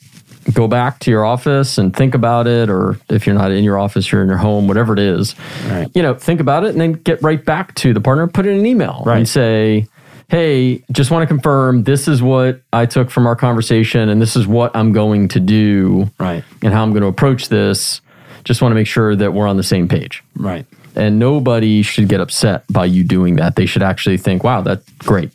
go 0.54 0.66
back 0.68 1.00
to 1.00 1.10
your 1.10 1.24
office 1.24 1.76
and 1.76 1.94
think 1.94 2.14
about 2.14 2.46
it, 2.46 2.70
or 2.70 2.98
if 3.10 3.26
you're 3.26 3.34
not 3.36 3.50
in 3.52 3.62
your 3.62 3.78
office, 3.78 4.10
you're 4.10 4.22
in 4.22 4.28
your 4.28 4.38
home, 4.38 4.68
whatever 4.68 4.92
it 4.94 4.98
is. 4.98 5.34
Right. 5.66 5.88
You 5.94 6.02
know, 6.02 6.14
think 6.14 6.40
about 6.40 6.64
it 6.64 6.70
and 6.70 6.80
then 6.80 6.92
get 6.92 7.20
right 7.22 7.44
back 7.44 7.74
to 7.76 7.92
the 7.92 8.00
partner, 8.00 8.26
put 8.26 8.46
it 8.46 8.50
in 8.50 8.58
an 8.60 8.66
email 8.66 9.02
Right. 9.04 9.18
and 9.18 9.28
say, 9.28 9.86
Hey, 10.28 10.84
just 10.92 11.10
want 11.10 11.24
to 11.24 11.26
confirm 11.26 11.82
this 11.82 12.06
is 12.06 12.22
what 12.22 12.62
I 12.72 12.86
took 12.86 13.10
from 13.10 13.26
our 13.26 13.34
conversation 13.34 14.08
and 14.08 14.22
this 14.22 14.36
is 14.36 14.46
what 14.46 14.74
I'm 14.76 14.92
going 14.92 15.26
to 15.28 15.40
do 15.40 16.08
Right. 16.20 16.44
and 16.62 16.72
how 16.72 16.84
I'm 16.84 16.90
going 16.92 17.02
to 17.02 17.08
approach 17.08 17.48
this. 17.48 18.00
Just 18.44 18.62
want 18.62 18.72
to 18.72 18.74
make 18.76 18.86
sure 18.86 19.14
that 19.16 19.32
we're 19.32 19.46
on 19.46 19.56
the 19.56 19.62
same 19.62 19.88
page. 19.88 20.22
Right. 20.36 20.66
And 20.96 21.18
nobody 21.18 21.82
should 21.82 22.08
get 22.08 22.20
upset 22.20 22.64
by 22.70 22.84
you 22.86 23.04
doing 23.04 23.36
that. 23.36 23.56
They 23.56 23.66
should 23.66 23.82
actually 23.82 24.16
think, 24.18 24.42
wow, 24.42 24.60
that's 24.62 24.88
great. 24.98 25.30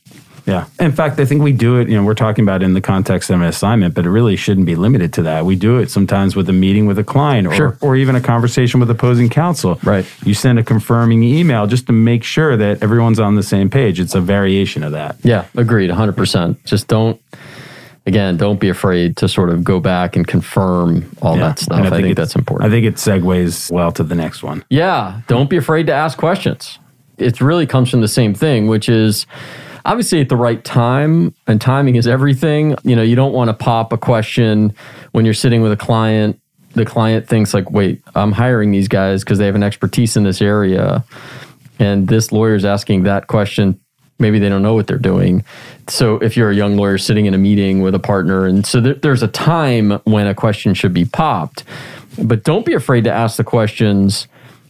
Yeah. 0.46 0.66
In 0.80 0.92
fact, 0.92 1.20
I 1.20 1.26
think 1.26 1.42
we 1.42 1.54
do 1.54 1.78
it, 1.80 1.88
you 1.90 1.96
know, 1.96 2.04
we're 2.04 2.14
talking 2.14 2.44
about 2.46 2.62
in 2.62 2.74
the 2.76 2.82
context 2.82 3.32
of 3.32 3.42
an 3.42 3.48
assignment, 3.48 3.96
but 3.96 4.06
it 4.06 4.12
really 4.12 4.36
shouldn't 4.36 4.68
be 4.68 4.76
limited 4.76 5.12
to 5.14 5.24
that. 5.24 5.44
We 5.44 5.56
do 5.56 5.80
it 5.80 5.90
sometimes 5.90 6.36
with 6.36 6.48
a 6.50 6.54
meeting 6.54 6.86
with 6.86 7.00
a 7.00 7.04
client 7.04 7.48
or, 7.48 7.54
Sure. 7.56 7.78
or 7.82 7.96
even 7.96 8.16
a 8.16 8.22
conversation 8.22 8.80
with 8.80 8.88
opposing 8.92 9.30
counsel. 9.30 9.80
Right. 9.84 10.06
You 10.24 10.36
send 10.36 10.60
a 10.60 10.64
confirming 10.64 11.24
email 11.24 11.66
just 11.66 11.88
to 11.88 11.94
make 11.94 12.24
sure 12.24 12.56
that 12.58 12.84
everyone's 12.84 13.20
on 13.20 13.34
the 13.36 13.42
same 13.44 13.72
page. 13.72 14.00
It's 14.00 14.14
a 14.14 14.22
variation 14.22 14.84
of 14.84 14.92
that. 14.92 15.16
Yeah, 15.24 15.46
agreed, 15.56 15.90
100%. 15.90 16.64
Just 16.64 16.88
don't, 16.88 17.20
again, 18.06 18.38
don't 18.38 18.60
be 18.60 18.70
afraid 18.70 19.18
to 19.18 19.28
sort 19.28 19.50
of 19.50 19.64
go 19.64 19.80
back 19.80 20.16
and 20.16 20.28
confirm 20.28 21.10
all 21.22 21.36
Yeah. 21.38 21.48
that 21.50 21.60
stuff. 21.60 21.78
And 21.78 21.88
I, 21.88 21.90
think, 21.90 22.02
it's- 22.12 22.16
that's 22.16 22.36
important. 22.36 22.70
I 22.70 22.74
think 22.74 22.86
it 22.86 22.96
segues 22.96 23.72
well 23.72 23.92
to 23.94 24.04
the 24.04 24.16
next 24.16 24.44
one. 24.44 24.64
Yeah, 24.70 25.22
don't 25.28 25.50
be 25.50 25.58
afraid 25.58 25.88
to 25.88 25.94
ask 25.94 26.18
questions. 26.18 26.78
It 27.18 27.40
really 27.42 27.66
comes 27.66 27.90
from 27.90 28.02
the 28.02 28.08
same 28.08 28.34
thing, 28.34 28.68
which 28.68 28.90
is 28.90 29.26
obviously 29.86 30.20
at 30.22 30.30
the 30.30 30.36
right 30.36 30.64
time, 30.64 31.34
and 31.48 31.62
timing 31.62 31.96
is 31.96 32.08
everything. 32.08 32.76
You 32.84 32.96
know, 32.96 33.02
you 33.04 33.16
don't 33.16 33.34
want 33.34 33.50
to 33.50 33.54
pop 33.54 33.94
a 33.94 33.98
question 33.98 34.74
when 35.14 35.26
you're 35.26 35.34
sitting 35.34 35.62
with 35.62 35.72
a 35.72 35.78
client. 35.78 36.40
The 36.74 36.84
client 36.86 37.26
thinks 37.28 37.54
like, 37.54 37.72
"Wait, 37.72 38.02
I'm 38.16 38.34
hiring 38.34 38.72
these 38.72 38.90
guys 38.90 39.24
because 39.24 39.38
they 39.38 39.46
have 39.46 39.56
an 39.56 39.64
expertise 39.64 40.18
in 40.18 40.24
this 40.24 40.42
area," 40.42 41.06
and 41.80 42.08
this 42.10 42.34
lawyer 42.34 42.56
is 42.56 42.66
asking 42.66 43.04
that 43.04 43.28
question. 43.28 43.80
Maybe 44.18 44.40
they 44.40 44.48
don't 44.48 44.62
know 44.62 44.74
what 44.74 44.88
they're 44.88 44.98
doing. 44.98 45.44
So 45.88 46.16
if 46.20 46.38
you're 46.38 46.50
a 46.50 46.56
young 46.56 46.78
lawyer 46.78 46.98
sitting 46.98 47.26
in 47.26 47.34
a 47.34 47.38
meeting 47.38 47.82
with 47.82 47.94
a 47.96 48.00
partner, 48.00 48.46
and 48.46 48.66
so 48.66 48.80
there, 48.80 48.94
there's 48.94 49.24
a 49.24 49.28
time 49.28 49.92
when 50.06 50.28
a 50.28 50.34
question 50.34 50.74
should 50.74 50.94
be 50.94 51.06
popped, 51.06 51.64
but 52.24 52.44
don't 52.44 52.66
be 52.66 52.74
afraid 52.74 53.04
to 53.04 53.12
ask 53.12 53.38
the 53.38 53.44
questions 53.44 54.28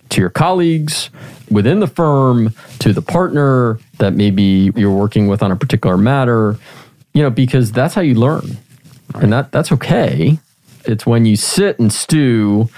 to 0.10 0.22
your 0.22 0.30
colleagues 0.30 1.10
within 1.50 1.80
the 1.80 1.88
firm, 1.88 2.54
to 2.80 2.94
the 2.94 3.02
partner 3.02 3.80
that 3.98 4.14
maybe 4.14 4.72
you're 4.76 4.92
working 4.92 5.28
with 5.28 5.44
on 5.44 5.52
a 5.52 5.56
particular 5.56 5.98
matter, 5.98 6.58
you 7.14 7.22
know, 7.22 7.30
because 7.30 7.72
that's 7.72 7.94
how 7.94 8.02
you 8.02 8.16
learn. 8.16 8.58
And 9.16 9.32
that 9.32 9.52
that's 9.52 9.72
okay. 9.72 10.40
It's 10.86 11.06
when 11.06 11.26
you 11.26 11.36
sit 11.36 11.80
and 11.80 11.92
stew 11.92 12.70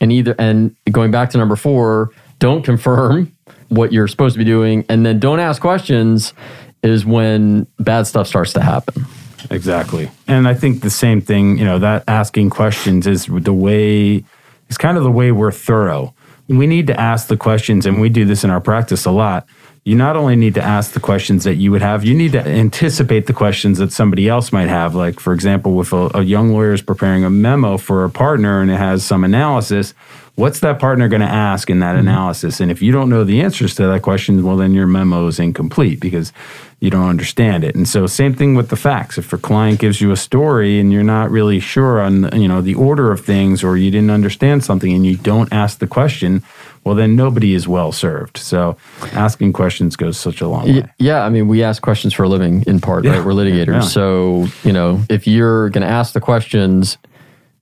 and 0.00 0.12
either 0.12 0.34
and 0.38 0.74
going 0.90 1.10
back 1.10 1.30
to 1.30 1.38
number 1.38 1.56
4, 1.56 2.10
don't 2.38 2.62
confirm 2.62 3.34
what 3.70 3.92
you're 3.92 4.08
supposed 4.08 4.34
to 4.34 4.38
be 4.38 4.44
doing 4.44 4.84
and 4.88 5.06
then 5.06 5.18
don't 5.18 5.40
ask 5.40 5.60
questions 5.60 6.34
is 6.82 7.04
when 7.04 7.66
bad 7.78 8.06
stuff 8.06 8.26
starts 8.26 8.52
to 8.52 8.60
happen. 8.60 9.06
Exactly. 9.50 10.10
And 10.26 10.46
I 10.46 10.54
think 10.54 10.82
the 10.82 10.90
same 10.90 11.20
thing, 11.20 11.58
you 11.58 11.64
know, 11.64 11.78
that 11.78 12.04
asking 12.06 12.50
questions 12.50 13.06
is 13.06 13.26
the 13.26 13.54
way, 13.54 14.24
it's 14.68 14.78
kind 14.78 14.96
of 14.98 15.04
the 15.04 15.10
way 15.10 15.32
we're 15.32 15.52
thorough. 15.52 16.14
We 16.48 16.66
need 16.66 16.88
to 16.88 17.00
ask 17.00 17.28
the 17.28 17.36
questions, 17.36 17.86
and 17.86 18.00
we 18.00 18.08
do 18.08 18.24
this 18.24 18.44
in 18.44 18.50
our 18.50 18.60
practice 18.60 19.04
a 19.04 19.10
lot. 19.10 19.46
You 19.84 19.94
not 19.94 20.16
only 20.16 20.36
need 20.36 20.54
to 20.54 20.62
ask 20.62 20.92
the 20.92 21.00
questions 21.00 21.44
that 21.44 21.54
you 21.54 21.70
would 21.70 21.80
have, 21.80 22.04
you 22.04 22.14
need 22.14 22.32
to 22.32 22.46
anticipate 22.46 23.26
the 23.26 23.32
questions 23.32 23.78
that 23.78 23.92
somebody 23.92 24.28
else 24.28 24.52
might 24.52 24.68
have. 24.68 24.94
Like, 24.94 25.20
for 25.20 25.32
example, 25.32 25.80
if 25.80 25.92
a, 25.92 26.10
a 26.14 26.22
young 26.22 26.52
lawyer 26.52 26.72
is 26.72 26.82
preparing 26.82 27.24
a 27.24 27.30
memo 27.30 27.76
for 27.76 28.04
a 28.04 28.10
partner 28.10 28.60
and 28.60 28.70
it 28.70 28.76
has 28.76 29.04
some 29.04 29.24
analysis, 29.24 29.94
what's 30.40 30.60
that 30.60 30.78
partner 30.78 31.06
going 31.06 31.20
to 31.20 31.26
ask 31.26 31.68
in 31.68 31.80
that 31.80 31.96
mm-hmm. 31.96 32.08
analysis? 32.08 32.60
And 32.60 32.70
if 32.70 32.80
you 32.80 32.90
don't 32.90 33.10
know 33.10 33.24
the 33.24 33.40
answers 33.42 33.74
to 33.76 33.86
that 33.86 34.02
question, 34.02 34.42
well, 34.42 34.56
then 34.56 34.72
your 34.72 34.86
memo 34.86 35.26
is 35.26 35.38
incomplete 35.38 36.00
because 36.00 36.32
you 36.80 36.88
don't 36.88 37.08
understand 37.08 37.62
it. 37.62 37.74
And 37.74 37.86
so 37.86 38.06
same 38.06 38.34
thing 38.34 38.54
with 38.54 38.70
the 38.70 38.76
facts. 38.76 39.18
If 39.18 39.32
a 39.34 39.38
client 39.38 39.78
gives 39.78 40.00
you 40.00 40.12
a 40.12 40.16
story 40.16 40.80
and 40.80 40.90
you're 40.90 41.04
not 41.04 41.30
really 41.30 41.60
sure 41.60 42.00
on 42.00 42.34
you 42.40 42.48
know 42.48 42.62
the 42.62 42.74
order 42.74 43.12
of 43.12 43.20
things 43.20 43.62
or 43.62 43.76
you 43.76 43.90
didn't 43.90 44.10
understand 44.10 44.64
something 44.64 44.90
and 44.90 45.06
you 45.06 45.18
don't 45.18 45.52
ask 45.52 45.78
the 45.78 45.86
question, 45.86 46.42
well 46.84 46.94
then 46.94 47.16
nobody 47.16 47.52
is 47.52 47.68
well 47.68 47.92
served. 47.92 48.38
So 48.38 48.78
asking 49.12 49.52
questions 49.52 49.94
goes 49.94 50.18
such 50.18 50.40
a 50.40 50.48
long 50.48 50.74
way. 50.74 50.90
Yeah, 50.98 51.22
I 51.22 51.28
mean 51.28 51.48
we 51.48 51.62
ask 51.62 51.82
questions 51.82 52.14
for 52.14 52.22
a 52.22 52.28
living 52.28 52.64
in 52.66 52.80
part, 52.80 53.04
yeah. 53.04 53.18
right? 53.18 53.26
We're 53.26 53.32
litigators. 53.32 53.74
Yeah. 53.74 53.80
So, 53.80 54.46
you 54.64 54.72
know, 54.72 55.02
if 55.10 55.26
you're 55.26 55.68
going 55.68 55.82
to 55.82 55.92
ask 55.92 56.14
the 56.14 56.20
questions 56.20 56.96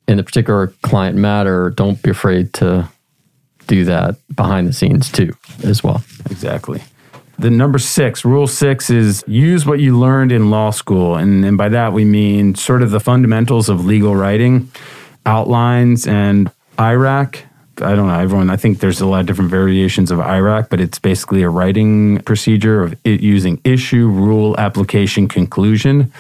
in 0.09 0.17
the 0.17 0.25
particular 0.25 0.69
client 0.83 1.17
matter, 1.17 1.71
don't 1.71 2.03
be 2.03 2.11
afraid 2.11 2.53
to 2.55 2.89
do 3.67 3.85
that 3.85 4.17
behind 4.35 4.67
the 4.67 4.73
scenes 4.73 5.13
too 5.13 5.35
as 5.63 5.85
well. 5.85 6.03
Exactly. 6.31 6.83
The 7.39 7.51
number 7.51 7.79
six, 7.79 8.25
rule 8.25 8.49
six 8.49 8.91
is 8.91 9.23
use 9.29 9.65
what 9.65 9.79
you 9.79 9.97
learned 9.97 10.33
in 10.33 10.51
law 10.51 10.71
school. 10.71 11.15
And, 11.15 11.45
and 11.45 11.57
by 11.57 11.69
that, 11.69 11.93
we 11.93 12.05
mean 12.05 12.57
sort 12.57 12.83
of 12.83 12.91
the 12.91 12.99
fundamentals 12.99 13.69
of 13.69 13.85
legal 13.85 14.17
writing, 14.17 14.73
outlines, 15.25 16.09
and 16.09 16.51
IRAC. 16.79 17.43
I 17.81 17.95
don't 17.95 18.09
know, 18.09 18.19
everyone, 18.19 18.51
I 18.51 18.57
think 18.57 18.81
there's 18.81 19.01
a 19.01 19.07
lot 19.07 19.21
of 19.21 19.27
different 19.27 19.53
variations 19.53 20.11
of 20.11 20.19
IRAC, 20.19 20.69
but 20.69 20.81
it's 20.81 20.99
basically 20.99 21.43
a 21.43 21.49
writing 21.49 22.19
procedure 22.23 22.83
of 22.83 22.97
it 23.05 23.21
using 23.21 23.61
issue, 23.63 24.09
rule, 24.09 24.59
application, 24.59 25.29
conclusion 25.29 26.13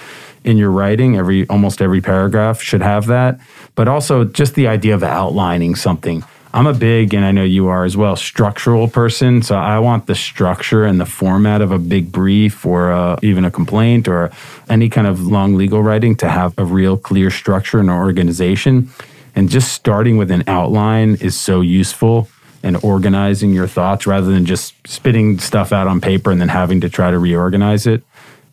in 0.44 0.56
your 0.56 0.70
writing. 0.70 1.16
Every 1.16 1.48
almost 1.48 1.82
every 1.82 2.00
paragraph 2.00 2.60
should 2.62 2.82
have 2.82 3.06
that. 3.06 3.40
But 3.74 3.88
also 3.88 4.24
just 4.24 4.54
the 4.54 4.66
idea 4.66 4.94
of 4.94 5.02
outlining 5.02 5.74
something 5.74 6.24
I'm 6.52 6.66
a 6.66 6.72
big, 6.72 7.12
and 7.12 7.24
I 7.24 7.30
know 7.30 7.44
you 7.44 7.68
are 7.68 7.84
as 7.84 7.96
well, 7.96 8.16
structural 8.16 8.88
person. 8.88 9.42
So 9.42 9.54
I 9.54 9.78
want 9.80 10.06
the 10.06 10.14
structure 10.14 10.84
and 10.84 10.98
the 10.98 11.06
format 11.06 11.60
of 11.60 11.72
a 11.72 11.78
big 11.78 12.10
brief 12.10 12.64
or 12.64 12.90
uh, 12.90 13.18
even 13.22 13.44
a 13.44 13.50
complaint 13.50 14.08
or 14.08 14.30
any 14.68 14.88
kind 14.88 15.06
of 15.06 15.26
long 15.26 15.56
legal 15.56 15.82
writing 15.82 16.16
to 16.16 16.28
have 16.28 16.58
a 16.58 16.64
real 16.64 16.96
clear 16.96 17.30
structure 17.30 17.78
and 17.78 17.90
organization. 17.90 18.90
And 19.36 19.50
just 19.50 19.72
starting 19.74 20.16
with 20.16 20.30
an 20.30 20.44
outline 20.46 21.16
is 21.20 21.38
so 21.38 21.60
useful 21.60 22.28
and 22.62 22.82
organizing 22.82 23.52
your 23.52 23.68
thoughts 23.68 24.06
rather 24.06 24.32
than 24.32 24.46
just 24.46 24.74
spitting 24.86 25.38
stuff 25.38 25.70
out 25.70 25.86
on 25.86 26.00
paper 26.00 26.30
and 26.30 26.40
then 26.40 26.48
having 26.48 26.80
to 26.80 26.88
try 26.88 27.10
to 27.10 27.18
reorganize 27.18 27.86
it. 27.86 28.02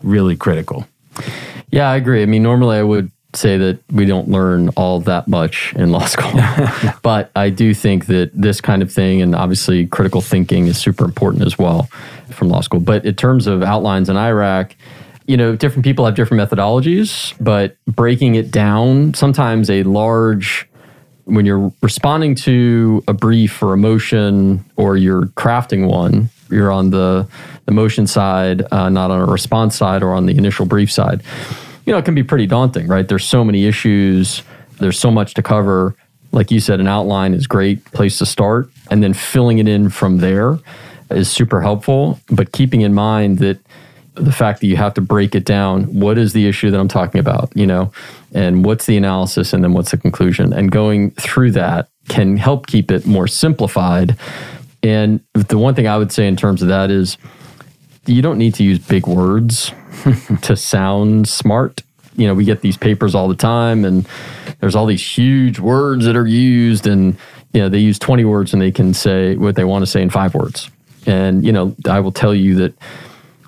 Really 0.03 0.35
critical. 0.35 0.85
Yeah, 1.71 1.89
I 1.89 1.95
agree. 1.95 2.21
I 2.21 2.25
mean, 2.25 2.43
normally 2.43 2.77
I 2.77 2.83
would 2.83 3.11
say 3.35 3.57
that 3.57 3.79
we 3.91 4.05
don't 4.05 4.29
learn 4.29 4.69
all 4.69 4.99
that 5.01 5.27
much 5.27 5.73
in 5.75 5.91
law 5.91 6.05
school. 6.05 6.31
but 7.01 7.31
I 7.35 7.49
do 7.49 7.73
think 7.73 8.07
that 8.07 8.31
this 8.33 8.61
kind 8.61 8.81
of 8.81 8.91
thing, 8.91 9.21
and 9.21 9.35
obviously 9.35 9.87
critical 9.87 10.21
thinking 10.21 10.67
is 10.67 10.77
super 10.77 11.05
important 11.05 11.45
as 11.45 11.57
well 11.57 11.83
from 12.31 12.49
law 12.49 12.61
school. 12.61 12.79
But 12.79 13.05
in 13.05 13.15
terms 13.15 13.47
of 13.47 13.63
outlines 13.63 14.09
in 14.09 14.15
IRAC, 14.15 14.71
you 15.27 15.37
know, 15.37 15.55
different 15.55 15.83
people 15.83 16.05
have 16.05 16.15
different 16.15 16.49
methodologies, 16.49 17.33
but 17.39 17.77
breaking 17.85 18.35
it 18.35 18.51
down, 18.51 19.13
sometimes 19.13 19.69
a 19.69 19.83
large, 19.83 20.69
when 21.23 21.45
you're 21.45 21.73
responding 21.81 22.35
to 22.35 23.03
a 23.07 23.13
brief 23.13 23.61
or 23.63 23.73
a 23.73 23.77
motion 23.77 24.63
or 24.75 24.97
you're 24.97 25.25
crafting 25.27 25.87
one, 25.87 26.29
you're 26.49 26.71
on 26.71 26.89
the, 26.89 27.27
the 27.65 27.71
motion 27.71 28.07
side, 28.07 28.63
uh, 28.71 28.89
not 28.89 29.11
on 29.11 29.21
a 29.21 29.25
response 29.25 29.75
side 29.75 30.03
or 30.03 30.13
on 30.13 30.25
the 30.25 30.37
initial 30.37 30.65
brief 30.65 30.91
side 30.91 31.23
you 31.85 31.91
know, 31.91 31.99
it 31.99 32.05
can 32.05 32.15
be 32.15 32.23
pretty 32.23 32.47
daunting, 32.47 32.87
right? 32.87 33.07
There's 33.07 33.25
so 33.25 33.43
many 33.43 33.65
issues, 33.65 34.43
there's 34.79 34.99
so 34.99 35.11
much 35.11 35.33
to 35.35 35.43
cover. 35.43 35.95
Like 36.31 36.51
you 36.51 36.59
said, 36.59 36.79
an 36.79 36.87
outline 36.87 37.33
is 37.33 37.47
great 37.47 37.85
place 37.85 38.17
to 38.17 38.25
start, 38.25 38.69
and 38.89 39.01
then 39.01 39.13
filling 39.13 39.59
it 39.59 39.67
in 39.67 39.89
from 39.89 40.17
there 40.17 40.59
is 41.11 41.31
super 41.31 41.61
helpful. 41.61 42.19
But 42.29 42.51
keeping 42.51 42.81
in 42.81 42.93
mind 42.93 43.39
that 43.39 43.59
the 44.15 44.31
fact 44.31 44.61
that 44.61 44.67
you 44.67 44.77
have 44.77 44.93
to 44.95 45.01
break 45.01 45.35
it 45.35 45.45
down, 45.45 45.83
what 45.99 46.17
is 46.17 46.33
the 46.33 46.47
issue 46.47 46.71
that 46.71 46.79
I'm 46.79 46.87
talking 46.87 47.19
about, 47.19 47.51
you 47.55 47.67
know, 47.67 47.91
and 48.33 48.65
what's 48.65 48.85
the 48.85 48.97
analysis, 48.97 49.53
and 49.53 49.63
then 49.63 49.73
what's 49.73 49.91
the 49.91 49.97
conclusion, 49.97 50.51
and 50.53 50.71
going 50.71 51.11
through 51.11 51.51
that 51.51 51.87
can 52.09 52.37
help 52.37 52.67
keep 52.67 52.91
it 52.91 53.05
more 53.05 53.27
simplified. 53.27 54.17
And 54.85 55.19
the 55.33 55.57
one 55.57 55.73
thing 55.73 55.87
I 55.87 55.97
would 55.97 56.11
say 56.11 56.27
in 56.27 56.35
terms 56.35 56.61
of 56.61 56.67
that 56.67 56.91
is 56.91 57.17
you 58.05 58.21
don't 58.21 58.37
need 58.37 58.53
to 58.55 58.63
use 58.63 58.77
big 58.77 59.07
words 59.07 59.71
to 60.43 60.55
sound 60.55 61.27
smart. 61.27 61.81
You 62.15 62.27
know, 62.27 62.35
we 62.35 62.45
get 62.45 62.61
these 62.61 62.77
papers 62.77 63.15
all 63.15 63.27
the 63.27 63.35
time, 63.35 63.83
and 63.83 64.07
there's 64.59 64.75
all 64.75 64.85
these 64.85 65.03
huge 65.03 65.59
words 65.59 66.05
that 66.05 66.15
are 66.15 66.27
used, 66.27 66.85
and 66.85 67.17
you 67.51 67.61
know 67.61 67.67
they 67.67 67.79
use 67.79 67.97
20 67.97 68.25
words 68.25 68.53
and 68.53 68.61
they 68.61 68.71
can 68.71 68.93
say 68.93 69.35
what 69.35 69.55
they 69.55 69.63
want 69.63 69.81
to 69.81 69.87
say 69.87 70.03
in 70.03 70.11
five 70.11 70.35
words. 70.35 70.69
And 71.07 71.43
you 71.43 71.51
know, 71.51 71.75
I 71.89 71.99
will 71.99 72.11
tell 72.11 72.35
you 72.35 72.53
that 72.55 72.73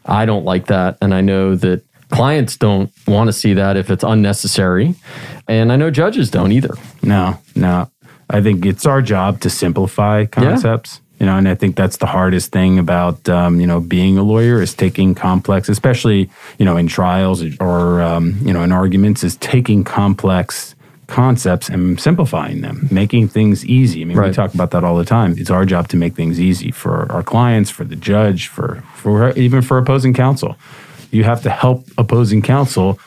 I 0.06 0.26
don't 0.26 0.44
like 0.44 0.66
that, 0.68 0.98
and 1.04 1.14
I 1.14 1.22
know 1.22 1.56
that 1.56 1.84
clients 2.10 2.58
don't 2.58 2.92
want 3.06 3.28
to 3.28 3.34
see 3.34 3.54
that 3.54 3.78
if 3.78 3.92
it's 3.92 4.04
unnecessary, 4.04 4.96
and 5.48 5.72
I 5.72 5.76
know 5.76 5.92
judges 5.92 6.32
don't 6.32 6.52
either. 6.52 6.74
No, 7.04 7.40
no. 7.56 7.92
I 8.28 8.42
think 8.42 8.66
it's 8.66 8.88
our 8.88 9.04
job 9.04 9.40
to 9.42 9.52
simplify 9.52 10.26
concepts. 10.26 10.96
Yeah 10.96 11.04
you 11.20 11.26
know 11.26 11.38
and 11.38 11.48
i 11.48 11.56
think 11.56 11.76
that's 11.76 11.98
the 11.98 12.06
hardest 12.06 12.52
thing 12.52 12.80
about 12.80 13.28
um, 13.30 13.60
you 13.60 13.68
know 13.68 13.80
being 13.80 14.18
a 14.18 14.24
lawyer 14.24 14.62
is 14.62 14.74
taking 14.74 15.16
complex 15.16 15.70
especially 15.70 16.30
you 16.58 16.66
know 16.66 16.78
in 16.78 16.88
trials 16.88 17.44
or 17.60 18.02
um, 18.02 18.38
you 18.42 18.54
know 18.54 18.64
in 18.64 18.72
arguments 18.72 19.24
is 19.24 19.36
taking 19.38 19.84
complex 19.84 20.76
concepts 21.08 21.70
and 21.70 22.00
simplifying 22.00 22.62
them 22.62 22.88
making 22.92 23.28
things 23.28 23.66
easy. 23.66 24.02
I 24.02 24.06
mean 24.06 24.18
right. 24.18 24.28
we 24.28 24.34
talk 24.34 24.54
about 24.54 24.72
that 24.72 24.84
all 24.84 24.98
the 24.98 25.06
time. 25.06 25.36
It's 25.38 25.50
our 25.50 25.66
job 25.66 25.88
to 25.90 25.98
make 25.98 26.16
things 26.16 26.40
easy 26.40 26.70
for 26.70 27.10
our 27.12 27.24
clients 27.24 27.70
for 27.70 27.86
the 27.86 27.96
judge 27.96 28.48
for 28.48 28.84
for 28.94 29.32
even 29.32 29.62
for 29.62 29.78
opposing 29.78 30.14
counsel. 30.14 30.58
You 31.12 31.24
have 31.24 31.42
to 31.44 31.50
help 31.50 31.88
opposing 31.98 32.42
counsel 32.42 33.00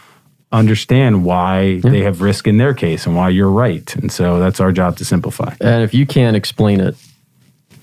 understand 0.53 1.25
why 1.25 1.61
yeah. 1.61 1.91
they 1.91 2.01
have 2.01 2.23
risk 2.23 2.49
in 2.49 2.57
their 2.57 2.75
case 2.75 3.07
and 3.07 3.15
why 3.15 3.29
you're 3.29 3.51
right. 3.51 3.95
And 3.97 4.11
so 4.11 4.41
that's 4.41 4.59
our 4.59 4.73
job 4.73 4.97
to 4.97 5.05
simplify. 5.05 5.55
And 5.61 5.85
if 5.85 5.95
you 5.95 6.07
can't 6.07 6.37
explain 6.37 6.81
it 6.81 6.97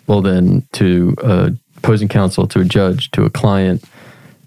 well, 0.07 0.21
then 0.21 0.67
to 0.73 1.15
a 1.23 1.53
opposing 1.77 2.07
counsel, 2.07 2.47
to 2.47 2.59
a 2.59 2.65
judge, 2.65 3.11
to 3.11 3.23
a 3.23 3.29
client, 3.29 3.83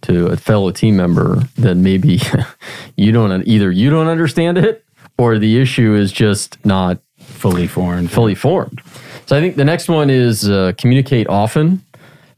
to 0.02 0.26
a 0.26 0.36
fellow 0.36 0.70
team 0.70 0.96
member, 0.96 1.42
then 1.56 1.82
maybe 1.82 2.20
you 2.96 3.12
don't 3.12 3.46
either 3.46 3.70
you 3.70 3.90
don't 3.90 4.08
understand 4.08 4.58
it 4.58 4.84
or 5.18 5.38
the 5.38 5.60
issue 5.60 5.94
is 5.94 6.12
just 6.12 6.64
not 6.64 6.98
fully 7.18 7.66
formed. 7.66 8.10
Fully 8.10 8.34
formed. 8.34 8.80
So 9.26 9.36
I 9.36 9.40
think 9.40 9.56
the 9.56 9.64
next 9.64 9.88
one 9.88 10.10
is 10.10 10.48
uh, 10.48 10.72
communicate 10.78 11.28
often. 11.28 11.84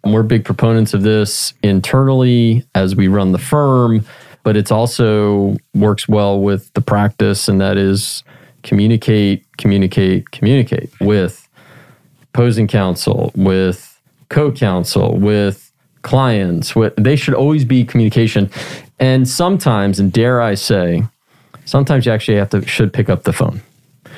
And 0.04 0.12
we're 0.12 0.24
big 0.24 0.44
proponents 0.44 0.94
of 0.94 1.02
this 1.02 1.54
internally 1.62 2.64
as 2.74 2.96
we 2.96 3.06
run 3.06 3.30
the 3.30 3.38
firm, 3.38 4.04
but 4.42 4.56
it's 4.56 4.72
also 4.72 5.56
works 5.74 6.08
well 6.08 6.40
with 6.40 6.72
the 6.74 6.80
practice, 6.80 7.46
and 7.46 7.60
that 7.60 7.76
is 7.76 8.24
communicate, 8.64 9.44
communicate, 9.58 10.32
communicate 10.32 10.90
with 11.00 11.41
opposing 12.32 12.66
counsel, 12.66 13.30
with 13.34 14.00
co 14.28 14.50
counsel, 14.50 15.16
with 15.16 15.70
clients. 16.02 16.74
With, 16.74 16.94
they 16.96 17.16
should 17.16 17.34
always 17.34 17.64
be 17.64 17.84
communication. 17.84 18.50
And 18.98 19.28
sometimes, 19.28 19.98
and 19.98 20.12
dare 20.12 20.40
I 20.40 20.54
say, 20.54 21.04
sometimes 21.64 22.06
you 22.06 22.12
actually 22.12 22.38
have 22.38 22.50
to 22.50 22.66
should 22.66 22.92
pick 22.92 23.08
up 23.08 23.24
the 23.24 23.32
phone. 23.32 23.60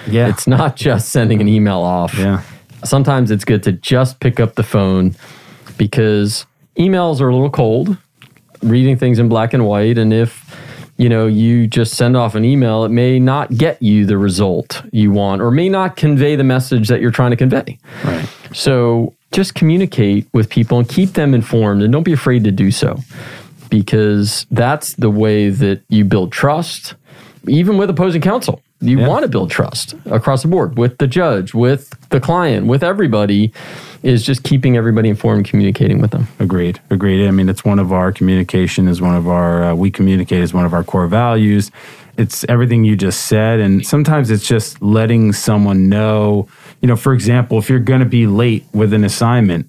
Yeah. 0.07 0.29
It's 0.29 0.47
not 0.47 0.77
just 0.77 1.09
sending 1.11 1.41
an 1.41 1.49
email 1.49 1.81
off. 1.81 2.17
yeah. 2.17 2.43
Sometimes 2.85 3.31
it's 3.31 3.45
good 3.45 3.63
to 3.63 3.73
just 3.73 4.21
pick 4.21 4.39
up 4.39 4.57
the 4.57 4.63
phone 4.63 5.17
because 5.79 6.45
emails 6.79 7.21
are 7.21 7.29
a 7.31 7.33
little 7.33 7.51
cold, 7.51 7.97
reading 8.63 8.99
things 8.99 9.19
in 9.19 9.29
black 9.29 9.55
and 9.55 9.65
white. 9.67 9.97
And 9.97 10.13
if 10.13 10.55
you 10.97 11.09
know 11.09 11.27
you 11.27 11.67
just 11.67 11.95
send 11.95 12.17
off 12.17 12.35
an 12.35 12.45
email, 12.45 12.85
it 12.85 12.91
may 12.91 13.19
not 13.19 13.51
get 13.57 13.83
you 13.83 14.07
the 14.07 14.19
result 14.19 14.83
you 14.93 15.11
want, 15.11 15.43
or 15.43 15.51
may 15.51 15.69
not 15.69 15.97
convey 15.97 16.37
the 16.37 16.45
message 16.45 16.89
that 16.89 17.01
you're 17.01 17.11
trying 17.11 17.31
to 17.31 17.37
convey. 17.37 17.79
Right. 18.05 18.29
So 18.53 19.15
just 19.33 19.55
communicate 19.55 20.29
with 20.33 20.49
people 20.49 20.79
and 20.79 20.89
keep 20.89 21.15
them 21.15 21.35
informed, 21.35 21.83
and 21.83 21.93
don't 21.93 22.05
be 22.05 22.13
afraid 22.13 22.45
to 22.45 22.53
do 22.53 22.71
so 22.71 22.99
because 23.71 24.47
that's 24.51 24.95
the 24.95 25.11
way 25.11 25.51
that 25.51 25.83
you 25.89 26.05
build 26.05 26.31
trust, 26.31 26.95
even 27.49 27.77
with 27.77 27.91
opposing 27.91 28.23
counsel. 28.23 28.61
You 28.85 29.01
Yeah. 29.01 29.09
want 29.09 29.23
to 29.23 29.29
build 29.29 29.51
trust 29.51 29.95
across 30.07 30.43
the 30.43 30.49
board 30.49 30.77
with 30.79 30.99
the 30.99 31.07
judge, 31.07 31.55
with 31.55 31.91
the 32.11 32.21
client, 32.21 32.67
with 32.67 32.83
everybody, 32.85 33.53
is 34.03 34.23
just 34.25 34.43
keeping 34.45 34.77
everybody 34.77 35.09
informed 35.09 35.47
communicating 35.47 36.01
with 36.01 36.11
them. 36.11 36.29
Agreed. 36.39 36.79
Agreed. 36.91 37.27
I 37.27 37.31
mean, 37.31 37.49
it's 37.49 37.65
one 37.65 37.79
of 37.79 37.93
our 37.93 38.13
communication 38.13 38.87
is 38.87 39.01
one 39.01 39.17
of 39.17 39.27
our 39.27 39.65
uh, 39.65 39.75
we 39.75 39.91
communicate 39.91 40.43
is 40.43 40.53
one 40.53 40.67
of 40.67 40.75
our 40.75 40.85
core 40.85 41.07
values. 41.07 41.71
It's 42.17 42.45
everything 42.49 42.85
you 42.85 42.95
just 42.95 43.27
said, 43.27 43.59
and 43.59 43.85
sometimes 43.85 44.31
it's 44.31 44.47
just 44.47 44.81
letting 44.81 45.33
someone 45.33 45.89
know. 45.89 46.47
You 46.81 46.87
know, 46.89 46.97
for 46.97 47.13
example, 47.13 47.59
if 47.59 47.69
you're 47.69 47.81
going 47.81 48.01
to 48.01 48.07
be 48.07 48.27
late 48.29 48.65
with 48.73 48.93
an 48.93 49.03
assignment, 49.03 49.69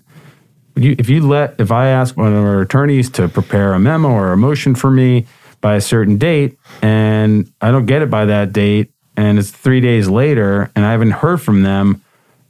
you, 0.76 0.96
if 1.00 1.10
you 1.10 1.26
let 1.26 1.56
if 1.60 1.72
I 1.72 1.88
ask 1.88 2.16
one 2.18 2.34
of 2.34 2.44
our 2.44 2.62
attorneys 2.62 3.10
to 3.12 3.30
prepare 3.30 3.74
a 3.74 3.80
memo 3.80 4.10
or 4.10 4.32
a 4.34 4.38
motion 4.38 4.76
for 4.76 4.92
me 4.92 5.26
by 5.62 5.76
a 5.76 5.82
certain 5.82 6.18
date, 6.20 6.58
and 6.84 7.50
I 7.62 7.72
don't 7.72 7.86
get 7.88 8.02
it 8.04 8.10
by 8.12 8.26
that 8.26 8.54
date, 8.54 8.92
and 9.18 9.40
it's 9.40 9.52
three 9.52 9.82
days 9.82 10.08
later, 10.08 10.72
and 10.76 10.86
I 10.86 10.92
haven't 10.92 11.12
heard 11.12 11.42
from 11.42 11.64
them, 11.64 12.02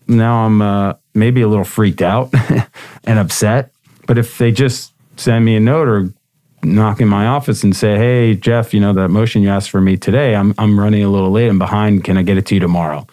now 0.08 0.46
I'm 0.46 0.62
uh, 0.62 0.94
maybe 1.14 1.42
a 1.42 1.48
little 1.48 1.66
freaked 1.66 2.02
out 2.02 2.34
and 3.04 3.20
upset. 3.20 3.72
But 4.08 4.18
if 4.18 4.38
they 4.38 4.52
just 4.52 4.94
send 5.18 5.46
me 5.46 5.56
a 5.56 5.60
note 5.60 5.88
or 5.88 6.10
knock 6.64 7.02
in 7.02 7.08
my 7.08 7.28
office 7.28 7.64
and 7.64 7.76
say, 7.76 7.98
"Hey, 7.98 8.36
Jeff, 8.36 8.74
you 8.74 8.80
know 8.80 8.94
that 8.94 9.10
motion 9.10 9.42
you 9.42 9.50
asked 9.50 9.70
for 9.70 9.82
me 9.82 9.98
today, 9.98 10.36
I'm 10.36 10.54
I'm 10.58 10.80
running 10.80 11.04
a 11.04 11.10
little 11.10 11.32
late. 11.32 11.48
I'm 11.48 11.60
behind. 11.60 12.04
Can 12.04 12.18
I 12.18 12.24
get 12.24 12.38
it 12.38 12.46
to 12.48 12.56
you 12.56 12.60
tomorrow?" 12.60 13.08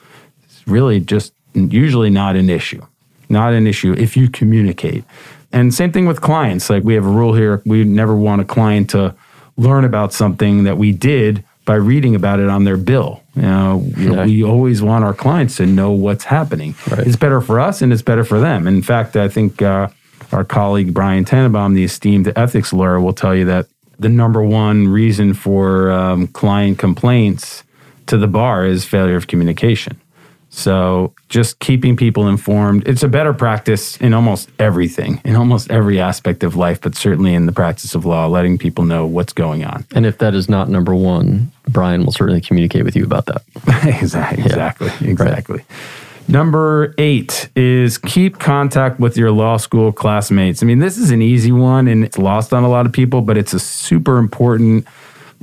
It's 0.44 0.66
really 0.66 1.00
just 1.00 1.32
usually 1.54 2.11
not 2.11 2.37
an 2.37 2.50
issue. 2.50 2.85
Not 3.28 3.54
an 3.54 3.66
issue 3.66 3.94
if 3.97 4.16
you 4.16 4.28
communicate. 4.28 5.04
And 5.52 5.73
same 5.73 5.92
thing 5.92 6.06
with 6.06 6.21
clients. 6.21 6.68
Like 6.71 6.82
we 6.82 6.94
have 6.94 7.06
a 7.06 7.11
rule 7.11 7.35
here: 7.35 7.62
we 7.64 7.85
never 7.85 8.14
want 8.14 8.40
a 8.40 8.44
client 8.44 8.90
to 8.90 9.14
learn 9.56 9.85
about 9.85 10.12
something 10.12 10.64
that 10.64 10.78
we 10.78 10.92
did 10.92 11.44
by 11.64 11.75
reading 11.75 12.14
about 12.14 12.40
it 12.40 12.49
on 12.49 12.64
their 12.64 12.76
bill. 12.76 13.23
You 13.37 13.42
know, 13.42 13.85
Yeah. 13.97 14.25
we 14.26 14.42
always 14.42 14.83
want 14.83 15.04
our 15.04 15.14
clients 15.14 15.57
to 15.57 15.66
know 15.66 15.90
what's 15.92 16.25
happening. 16.25 16.75
Right. 16.90 17.07
It's 17.07 17.16
better 17.16 17.40
for 17.40 17.61
us 17.61 17.81
and 17.83 17.92
it's 17.92 18.02
better 18.02 18.25
for 18.25 18.40
them. 18.40 18.66
In 18.66 18.83
fact, 18.83 19.16
I 19.16 19.28
think 19.28 19.62
uh, 19.62 19.88
our 20.33 20.45
colleague 20.45 20.92
Brian 20.92 21.25
Tannenbaum, 21.25 21.75
the 21.75 21.85
esteemed 21.85 22.33
ethics 22.37 22.73
lawyer, 22.73 23.00
will 23.00 23.12
tell 23.12 23.35
you 23.35 23.45
that 23.47 23.66
the 23.99 24.09
number 24.09 24.42
one 24.42 24.88
reason 24.88 25.35
for 25.35 25.90
um, 25.92 26.26
client 26.28 26.78
complaints 26.78 27.62
to 28.07 28.16
the 28.16 28.26
bar 28.26 28.66
is 28.66 28.85
failure 28.85 29.14
of 29.16 29.28
communication. 29.28 29.97
So 30.54 31.14
just 31.30 31.59
keeping 31.61 31.97
people 31.97 32.28
informed, 32.28 32.87
it's 32.87 33.02
a 33.02 33.09
better 33.09 33.32
practice 33.32 33.97
in 33.97 34.12
almost 34.12 34.50
everything, 34.59 35.21
in 35.25 35.35
almost 35.35 35.71
every 35.71 35.99
aspect 35.99 36.44
of 36.44 36.56
life, 36.56 36.78
but 36.82 36.94
certainly 36.94 37.35
in 37.35 37.47
the 37.47 37.52
practice 37.52 37.94
of 37.94 38.04
law, 38.04 38.26
letting 38.26 38.59
people 38.59 38.85
know 38.85 39.06
what's 39.06 39.32
going 39.32 39.64
on. 39.64 39.87
And 39.94 40.04
if 40.04 40.18
that 40.18 40.35
is 40.35 40.50
not 40.50 40.68
number 40.68 40.94
one, 40.94 41.50
Brian 41.68 42.04
will 42.04 42.12
certainly 42.12 42.42
communicate 42.42 42.85
with 42.85 42.94
you 42.94 43.02
about 43.02 43.26
that. 43.26 43.42
exactly. 43.99 44.44
Exactly. 44.44 44.90
Exactly. 45.00 45.64
Number 46.29 46.94
eight 46.98 47.48
is 47.57 47.96
keep 47.96 48.38
contact 48.38 49.00
with 49.00 49.16
your 49.16 49.31
law 49.31 49.57
school 49.57 49.90
classmates. 49.90 50.62
I 50.62 50.66
mean, 50.66 50.81
this 50.81 50.98
is 50.98 51.11
an 51.11 51.22
easy 51.22 51.50
one 51.50 51.88
and 51.88 52.05
it's 52.05 52.18
lost 52.18 52.53
on 52.53 52.62
a 52.62 52.68
lot 52.68 52.85
of 52.85 52.92
people, 52.92 53.22
but 53.22 53.38
it's 53.38 53.55
a 53.55 53.59
super 53.59 54.18
important 54.18 54.87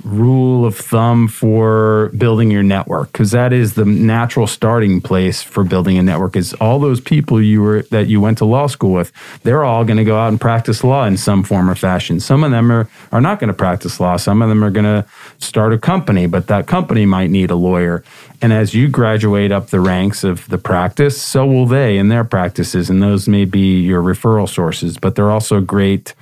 rule 0.03 0.65
of 0.65 0.75
thumb 0.75 1.27
for 1.27 2.09
building 2.17 2.51
your 2.51 2.63
network 2.63 3.11
because 3.11 3.31
that 3.31 3.53
is 3.53 3.73
the 3.73 3.85
natural 3.85 4.47
starting 4.47 5.01
place 5.01 5.41
for 5.41 5.63
building 5.63 5.97
a 5.97 6.03
network 6.03 6.35
is 6.35 6.53
all 6.55 6.79
those 6.79 7.01
people 7.01 7.41
you 7.41 7.61
were 7.61 7.81
that 7.83 8.07
you 8.07 8.21
went 8.21 8.37
to 8.37 8.45
law 8.45 8.67
school 8.67 8.91
with 8.91 9.11
they're 9.43 9.63
all 9.63 9.83
going 9.83 9.97
to 9.97 10.03
go 10.03 10.17
out 10.17 10.29
and 10.29 10.39
practice 10.39 10.83
law 10.83 11.05
in 11.05 11.17
some 11.17 11.43
form 11.43 11.69
or 11.69 11.75
fashion. 11.75 12.19
Some 12.19 12.43
of 12.43 12.51
them 12.51 12.71
are 12.71 12.89
are 13.11 13.21
not 13.21 13.39
going 13.39 13.49
to 13.49 13.53
practice 13.53 13.99
law. 13.99 14.17
Some 14.17 14.41
of 14.41 14.49
them 14.49 14.63
are 14.63 14.71
going 14.71 14.85
to 14.85 15.05
start 15.37 15.73
a 15.73 15.77
company 15.77 16.27
but 16.27 16.47
that 16.47 16.67
company 16.67 17.05
might 17.05 17.29
need 17.29 17.51
a 17.51 17.55
lawyer. 17.55 18.03
And 18.41 18.53
as 18.53 18.73
you 18.73 18.87
graduate 18.87 19.51
up 19.51 19.67
the 19.67 19.81
ranks 19.81 20.23
of 20.23 20.47
the 20.49 20.57
practice 20.57 21.21
so 21.21 21.45
will 21.45 21.65
they 21.65 21.97
in 21.97 22.09
their 22.09 22.23
practices 22.23 22.89
and 22.89 23.01
those 23.01 23.27
may 23.27 23.45
be 23.45 23.79
your 23.81 24.01
referral 24.01 24.47
sources 24.47 24.97
but 24.97 25.15
they're 25.15 25.31
also 25.31 25.61
great 25.61 26.13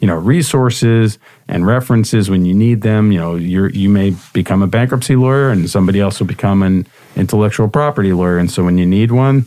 you 0.00 0.06
know 0.06 0.16
resources 0.16 1.18
and 1.48 1.66
references 1.66 2.28
when 2.28 2.44
you 2.44 2.54
need 2.54 2.82
them 2.82 3.12
you 3.12 3.18
know 3.18 3.34
you're 3.34 3.70
you 3.70 3.88
may 3.88 4.14
become 4.32 4.62
a 4.62 4.66
bankruptcy 4.66 5.16
lawyer 5.16 5.50
and 5.50 5.70
somebody 5.70 6.00
else 6.00 6.18
will 6.18 6.26
become 6.26 6.62
an 6.62 6.86
intellectual 7.16 7.68
property 7.68 8.12
lawyer 8.12 8.38
and 8.38 8.50
so 8.50 8.64
when 8.64 8.78
you 8.78 8.86
need 8.86 9.10
one 9.12 9.46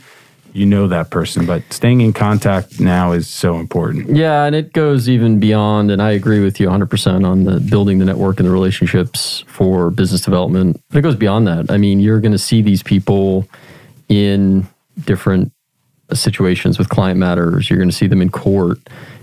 you 0.53 0.65
know 0.65 0.88
that 0.88 1.12
person 1.12 1.45
but 1.45 1.62
staying 1.71 2.01
in 2.01 2.12
contact 2.12 2.79
now 2.79 3.12
is 3.12 3.27
so 3.27 3.59
important 3.59 4.09
Yeah, 4.15 4.45
and 4.45 4.55
it 4.55 4.73
goes 4.73 5.07
even 5.07 5.39
beyond, 5.39 5.91
and 5.91 6.01
I 6.01 6.12
agree 6.12 6.39
with 6.39 6.59
you 6.59 6.67
100% 6.67 7.23
on 7.25 7.43
the 7.43 7.59
building 7.59 7.99
the 7.99 8.05
network 8.05 8.39
and 8.39 8.47
the 8.47 8.51
relationships 8.51 9.43
for 9.47 9.91
business 9.91 10.21
development. 10.21 10.81
But 10.89 10.97
it 10.99 11.01
goes 11.03 11.15
beyond 11.15 11.45
that. 11.47 11.69
I 11.69 11.77
mean, 11.77 11.99
you're 11.99 12.19
going 12.19 12.31
to 12.31 12.39
see 12.39 12.63
these 12.63 12.81
people 12.81 13.47
in 14.09 14.67
different 15.05 15.51
situations 16.13 16.79
with 16.79 16.89
client 16.89 17.19
matters. 17.19 17.69
You're 17.69 17.77
going 17.77 17.91
to 17.91 17.95
see 17.95 18.07
them 18.07 18.21
in 18.21 18.29
court. 18.31 18.79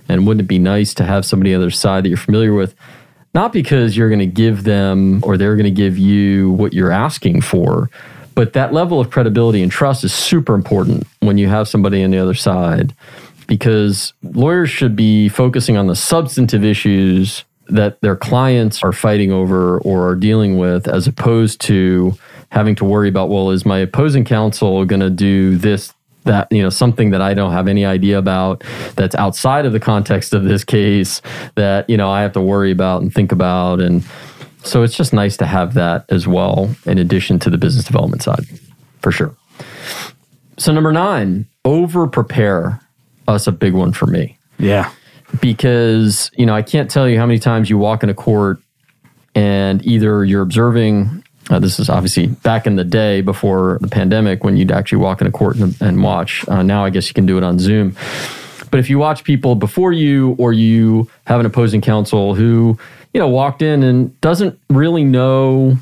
And 0.08 0.26
wouldn't 0.26 0.42
it 0.42 0.48
be 0.48 0.58
nice 0.58 0.94
to 0.94 1.04
have 1.04 1.24
somebody 1.24 1.54
on 1.54 1.60
the 1.60 1.66
other 1.66 1.70
side 1.70 2.04
that 2.04 2.08
you're 2.08 2.16
familiar 2.18 2.54
with? 2.54 2.74
Not 3.34 3.52
because 3.52 3.96
you're 3.96 4.08
going 4.08 4.20
to 4.20 4.26
give 4.26 4.64
them 4.64 5.20
or 5.24 5.36
they're 5.36 5.56
going 5.56 5.64
to 5.64 5.70
give 5.70 5.98
you 5.98 6.52
what 6.52 6.72
you're 6.72 6.92
asking 6.92 7.42
for, 7.42 7.90
but 8.34 8.52
that 8.52 8.72
level 8.72 9.00
of 9.00 9.10
credibility 9.10 9.62
and 9.62 9.72
trust 9.72 10.04
is 10.04 10.12
super 10.12 10.54
important 10.54 11.06
when 11.20 11.38
you 11.38 11.48
have 11.48 11.68
somebody 11.68 12.02
on 12.04 12.10
the 12.10 12.18
other 12.18 12.34
side 12.34 12.94
because 13.46 14.12
lawyers 14.22 14.70
should 14.70 14.96
be 14.96 15.28
focusing 15.28 15.76
on 15.76 15.86
the 15.86 15.96
substantive 15.96 16.64
issues 16.64 17.44
that 17.68 18.00
their 18.00 18.16
clients 18.16 18.82
are 18.82 18.92
fighting 18.92 19.32
over 19.32 19.78
or 19.78 20.08
are 20.08 20.14
dealing 20.14 20.58
with 20.58 20.86
as 20.88 21.06
opposed 21.06 21.60
to 21.60 22.16
having 22.50 22.74
to 22.76 22.84
worry 22.84 23.08
about 23.08 23.28
well 23.28 23.50
is 23.50 23.66
my 23.66 23.78
opposing 23.78 24.24
counsel 24.24 24.84
going 24.84 25.00
to 25.00 25.10
do 25.10 25.56
this 25.56 25.92
that 26.26 26.50
you 26.50 26.62
know 26.62 26.70
something 26.70 27.10
that 27.10 27.20
I 27.20 27.34
don't 27.34 27.52
have 27.52 27.68
any 27.68 27.84
idea 27.84 28.18
about 28.18 28.62
that's 28.94 29.14
outside 29.14 29.66
of 29.66 29.72
the 29.72 29.80
context 29.80 30.34
of 30.34 30.44
this 30.44 30.64
case 30.64 31.22
that 31.54 31.88
you 31.88 31.96
know 31.96 32.10
I 32.10 32.22
have 32.22 32.32
to 32.32 32.40
worry 32.40 32.70
about 32.70 33.02
and 33.02 33.12
think 33.12 33.32
about 33.32 33.80
and 33.80 34.04
so 34.62 34.82
it's 34.82 34.96
just 34.96 35.12
nice 35.12 35.36
to 35.38 35.46
have 35.46 35.74
that 35.74 36.04
as 36.08 36.26
well 36.26 36.74
in 36.84 36.98
addition 36.98 37.38
to 37.40 37.50
the 37.50 37.58
business 37.58 37.84
development 37.84 38.22
side 38.22 38.44
for 39.00 39.12
sure. 39.12 39.34
So 40.58 40.72
number 40.72 40.90
9, 40.92 41.46
over 41.64 42.06
prepare. 42.08 42.80
That's 43.26 43.46
a 43.46 43.52
big 43.52 43.74
one 43.74 43.92
for 43.92 44.06
me 44.06 44.38
yeah 44.58 44.90
because 45.40 46.30
you 46.36 46.46
know 46.46 46.54
I 46.54 46.62
can't 46.62 46.90
tell 46.90 47.08
you 47.08 47.18
how 47.18 47.26
many 47.26 47.38
times 47.38 47.68
you 47.68 47.78
walk 47.78 48.02
in 48.02 48.08
a 48.08 48.14
court 48.14 48.58
and 49.34 49.84
either 49.86 50.24
you're 50.24 50.42
observing. 50.42 51.22
Uh, 51.48 51.58
this 51.58 51.78
is 51.78 51.88
obviously 51.88 52.26
back 52.26 52.66
in 52.66 52.76
the 52.76 52.84
day 52.84 53.20
before 53.20 53.78
the 53.80 53.88
pandemic 53.88 54.42
when 54.42 54.56
you'd 54.56 54.72
actually 54.72 54.98
walk 54.98 55.20
in 55.20 55.26
a 55.26 55.30
court 55.30 55.56
and, 55.56 55.80
and 55.80 56.02
watch. 56.02 56.46
Uh, 56.48 56.62
now 56.62 56.84
I 56.84 56.90
guess 56.90 57.08
you 57.08 57.14
can 57.14 57.26
do 57.26 57.38
it 57.38 57.44
on 57.44 57.58
Zoom. 57.58 57.96
But 58.70 58.80
if 58.80 58.90
you 58.90 58.98
watch 58.98 59.22
people 59.22 59.54
before 59.54 59.92
you 59.92 60.34
or 60.38 60.52
you 60.52 61.08
have 61.26 61.38
an 61.38 61.46
opposing 61.46 61.80
counsel 61.80 62.34
who 62.34 62.76
you 63.14 63.20
know 63.20 63.28
walked 63.28 63.62
in 63.62 63.82
and 63.82 64.20
doesn't 64.20 64.58
really 64.68 65.04
know 65.04 65.78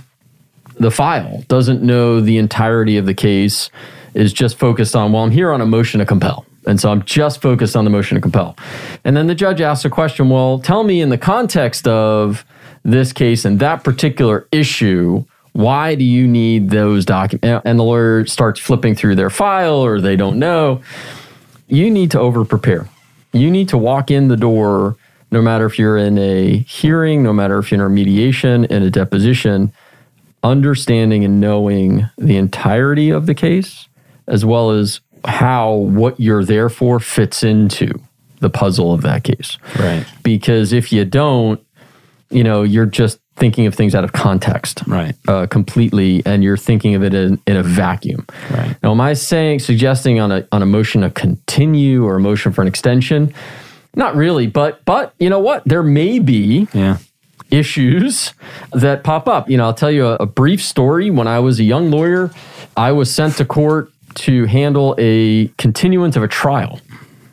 the 0.78 0.90
file, 0.90 1.42
doesn't 1.48 1.82
know 1.82 2.20
the 2.20 2.38
entirety 2.38 2.96
of 2.96 3.06
the 3.06 3.14
case, 3.14 3.70
is 4.14 4.32
just 4.32 4.58
focused 4.58 4.94
on, 4.94 5.12
well, 5.12 5.22
I'm 5.22 5.30
here 5.30 5.52
on 5.52 5.60
a 5.60 5.66
motion 5.66 6.00
to 6.00 6.06
compel. 6.06 6.44
And 6.66 6.80
so 6.80 6.90
I'm 6.90 7.04
just 7.04 7.42
focused 7.42 7.76
on 7.76 7.84
the 7.84 7.90
motion 7.90 8.14
to 8.14 8.20
compel. 8.20 8.56
And 9.04 9.16
then 9.16 9.26
the 9.26 9.34
judge 9.34 9.60
asks 9.60 9.84
a 9.84 9.90
question, 9.90 10.30
well, 10.30 10.58
tell 10.58 10.82
me 10.82 11.00
in 11.00 11.10
the 11.10 11.18
context 11.18 11.86
of 11.86 12.44
this 12.84 13.12
case 13.12 13.44
and 13.44 13.60
that 13.60 13.84
particular 13.84 14.48
issue, 14.50 15.24
why 15.54 15.94
do 15.94 16.04
you 16.04 16.26
need 16.26 16.70
those 16.70 17.04
documents? 17.04 17.62
And 17.64 17.78
the 17.78 17.84
lawyer 17.84 18.26
starts 18.26 18.60
flipping 18.60 18.94
through 18.96 19.14
their 19.14 19.30
file 19.30 19.76
or 19.76 20.00
they 20.00 20.16
don't 20.16 20.38
know. 20.38 20.82
You 21.68 21.90
need 21.90 22.10
to 22.10 22.20
over 22.20 22.44
prepare. 22.44 22.88
You 23.32 23.50
need 23.50 23.68
to 23.70 23.78
walk 23.78 24.10
in 24.10 24.28
the 24.28 24.36
door, 24.36 24.96
no 25.30 25.40
matter 25.40 25.64
if 25.64 25.78
you're 25.78 25.96
in 25.96 26.18
a 26.18 26.58
hearing, 26.58 27.22
no 27.22 27.32
matter 27.32 27.58
if 27.58 27.70
you're 27.70 27.80
in 27.80 27.86
a 27.86 27.88
mediation, 27.88 28.64
in 28.64 28.82
a 28.82 28.90
deposition, 28.90 29.72
understanding 30.42 31.24
and 31.24 31.40
knowing 31.40 32.10
the 32.18 32.36
entirety 32.36 33.10
of 33.10 33.26
the 33.26 33.34
case, 33.34 33.88
as 34.26 34.44
well 34.44 34.72
as 34.72 35.00
how 35.24 35.72
what 35.72 36.18
you're 36.18 36.44
there 36.44 36.68
for 36.68 36.98
fits 36.98 37.42
into 37.44 37.92
the 38.40 38.50
puzzle 38.50 38.92
of 38.92 39.02
that 39.02 39.22
case. 39.22 39.56
Right. 39.78 40.04
Because 40.22 40.72
if 40.72 40.92
you 40.92 41.04
don't, 41.04 41.64
you 42.30 42.42
know, 42.42 42.62
you're 42.62 42.86
just 42.86 43.20
thinking 43.36 43.66
of 43.66 43.74
things 43.74 43.94
out 43.94 44.04
of 44.04 44.12
context. 44.12 44.82
Right. 44.86 45.14
Uh, 45.26 45.46
completely, 45.46 46.22
and 46.24 46.44
you're 46.44 46.56
thinking 46.56 46.94
of 46.94 47.02
it 47.02 47.14
in, 47.14 47.40
in 47.46 47.56
a 47.56 47.62
vacuum. 47.62 48.24
Right. 48.50 48.76
Now, 48.82 48.92
am 48.92 49.00
I 49.00 49.14
saying, 49.14 49.58
suggesting 49.60 50.20
on 50.20 50.30
a 50.32 50.46
on 50.52 50.62
a 50.62 50.66
motion 50.66 51.02
to 51.02 51.10
continue 51.10 52.04
or 52.04 52.16
a 52.16 52.20
motion 52.20 52.52
for 52.52 52.62
an 52.62 52.68
extension? 52.68 53.34
Not 53.96 54.14
really, 54.16 54.46
but 54.46 54.84
but 54.84 55.14
you 55.18 55.28
know 55.30 55.40
what? 55.40 55.62
There 55.64 55.82
may 55.82 56.18
be 56.18 56.66
Yeah. 56.72 56.98
issues 57.50 58.32
that 58.72 59.04
pop 59.04 59.28
up. 59.28 59.48
You 59.48 59.56
know, 59.56 59.64
I'll 59.64 59.74
tell 59.74 59.90
you 59.90 60.06
a, 60.06 60.14
a 60.16 60.26
brief 60.26 60.62
story. 60.62 61.10
When 61.10 61.26
I 61.28 61.38
was 61.40 61.60
a 61.60 61.64
young 61.64 61.90
lawyer, 61.90 62.30
I 62.76 62.92
was 62.92 63.12
sent 63.14 63.36
to 63.36 63.44
court 63.44 63.90
to 64.16 64.46
handle 64.46 64.94
a 64.98 65.48
continuance 65.58 66.16
of 66.16 66.22
a 66.22 66.28
trial. 66.28 66.80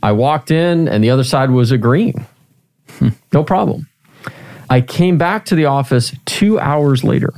I 0.04 0.12
walked 0.14 0.50
in 0.52 0.88
and 0.88 1.04
the 1.04 1.12
other 1.12 1.24
side 1.24 1.52
was 1.52 1.72
agreeing. 1.72 2.26
No 3.32 3.44
problem. 3.44 3.88
I 4.72 4.80
came 4.80 5.18
back 5.18 5.44
to 5.48 5.56
the 5.56 5.66
office 5.66 6.16
two 6.26 6.58
hours 6.58 7.04
later. 7.04 7.34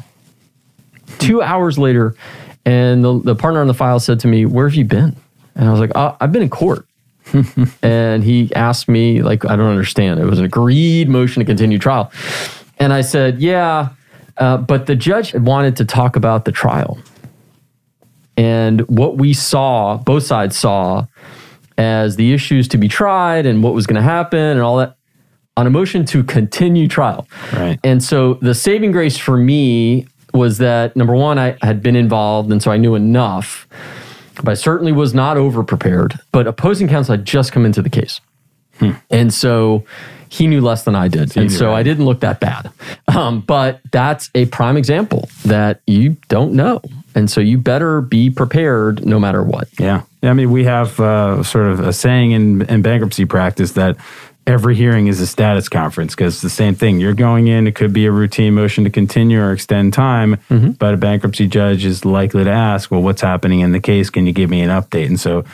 Two 1.17 1.41
hours 1.41 1.79
later, 1.79 2.15
and 2.63 3.03
the, 3.03 3.19
the 3.19 3.35
partner 3.35 3.59
on 3.59 3.65
the 3.65 3.73
file 3.73 3.99
said 3.99 4.19
to 4.19 4.27
me, 4.27 4.45
Where 4.45 4.69
have 4.69 4.75
you 4.75 4.85
been? 4.85 5.15
And 5.55 5.67
I 5.67 5.71
was 5.71 5.79
like, 5.79 5.91
oh, 5.95 6.15
I've 6.21 6.31
been 6.31 6.43
in 6.43 6.51
court. 6.51 6.85
and 7.81 8.23
he 8.23 8.53
asked 8.53 8.87
me, 8.87 9.23
like, 9.23 9.45
I 9.45 9.55
don't 9.55 9.69
understand. 9.69 10.19
It 10.19 10.25
was 10.25 10.37
an 10.37 10.45
agreed 10.45 11.09
motion 11.09 11.39
to 11.39 11.45
continue 11.45 11.79
trial. 11.79 12.11
And 12.77 12.93
I 12.93 13.01
said, 13.01 13.39
Yeah, 13.39 13.89
uh, 14.37 14.57
but 14.57 14.85
the 14.85 14.95
judge 14.95 15.33
wanted 15.33 15.75
to 15.77 15.85
talk 15.85 16.15
about 16.15 16.45
the 16.45 16.51
trial. 16.51 16.99
And 18.37 18.81
what 18.81 19.17
we 19.17 19.33
saw, 19.33 19.97
both 19.97 20.23
sides 20.23 20.55
saw, 20.55 21.07
as 21.79 22.15
the 22.15 22.31
issues 22.31 22.67
to 22.67 22.77
be 22.77 22.87
tried 22.87 23.47
and 23.47 23.63
what 23.63 23.73
was 23.73 23.87
going 23.87 23.95
to 23.95 24.03
happen 24.03 24.39
and 24.39 24.61
all 24.61 24.77
that 24.77 24.97
on 25.55 25.67
a 25.67 25.69
motion 25.69 26.05
to 26.05 26.23
continue 26.23 26.87
trial. 26.87 27.27
Right. 27.51 27.79
And 27.83 28.03
so 28.03 28.35
the 28.35 28.53
saving 28.53 28.91
grace 28.91 29.17
for 29.17 29.37
me 29.37 30.07
was 30.33 30.57
that 30.57 30.95
number 30.95 31.15
one, 31.15 31.37
I 31.37 31.57
had 31.61 31.83
been 31.83 31.95
involved, 31.95 32.51
and 32.51 32.61
so 32.61 32.71
I 32.71 32.77
knew 32.77 32.95
enough, 32.95 33.67
but 34.37 34.49
I 34.49 34.53
certainly 34.55 34.91
was 34.91 35.13
not 35.13 35.37
over 35.37 35.63
prepared. 35.63 36.19
But 36.31 36.47
opposing 36.47 36.87
counsel 36.87 37.15
had 37.15 37.25
just 37.25 37.51
come 37.51 37.65
into 37.65 37.81
the 37.81 37.89
case. 37.89 38.19
And 39.09 39.33
so 39.33 39.85
he 40.27 40.47
knew 40.47 40.59
less 40.59 40.83
than 40.83 40.95
I 40.95 41.07
did. 41.07 41.37
and 41.37 41.51
so 41.51 41.67
right. 41.67 41.77
I 41.77 41.83
didn't 41.83 42.05
look 42.05 42.21
that 42.21 42.39
bad. 42.39 42.71
Um, 43.07 43.41
but 43.41 43.79
that's 43.91 44.29
a 44.33 44.45
prime 44.47 44.75
example 44.75 45.29
that 45.45 45.81
you 45.85 46.17
don't 46.27 46.53
know. 46.53 46.81
And 47.15 47.29
so 47.29 47.39
you 47.39 47.59
better 47.59 48.01
be 48.01 48.29
prepared 48.29 49.05
no 49.05 49.19
matter 49.19 49.43
what. 49.43 49.67
Yeah. 49.79 50.01
I 50.23 50.33
mean, 50.33 50.51
we 50.51 50.63
have 50.63 50.99
uh, 50.99 51.43
sort 51.43 51.67
of 51.67 51.79
a 51.81 51.93
saying 51.93 52.31
in, 52.31 52.63
in 52.63 52.81
bankruptcy 52.81 53.25
practice 53.25 53.73
that 53.73 53.95
every 54.45 54.75
hearing 54.75 55.07
is 55.07 55.19
a 55.21 55.27
status 55.27 55.69
conference 55.69 56.15
because 56.15 56.41
the 56.41 56.49
same 56.49 56.75
thing. 56.75 56.99
You're 56.99 57.13
going 57.13 57.47
in, 57.47 57.67
it 57.67 57.75
could 57.75 57.93
be 57.93 58.05
a 58.05 58.11
routine 58.11 58.53
motion 58.53 58.83
to 58.83 58.89
continue 58.89 59.41
or 59.41 59.51
extend 59.53 59.93
time, 59.93 60.35
mm-hmm. 60.49 60.71
but 60.71 60.93
a 60.93 60.97
bankruptcy 60.97 61.47
judge 61.47 61.85
is 61.85 62.03
likely 62.05 62.43
to 62.43 62.51
ask, 62.51 62.91
well, 62.91 63.01
what's 63.01 63.21
happening 63.21 63.61
in 63.61 63.71
the 63.71 63.79
case? 63.79 64.09
Can 64.09 64.27
you 64.27 64.33
give 64.33 64.49
me 64.49 64.61
an 64.61 64.69
update? 64.69 65.07
And 65.07 65.19
so 65.19 65.45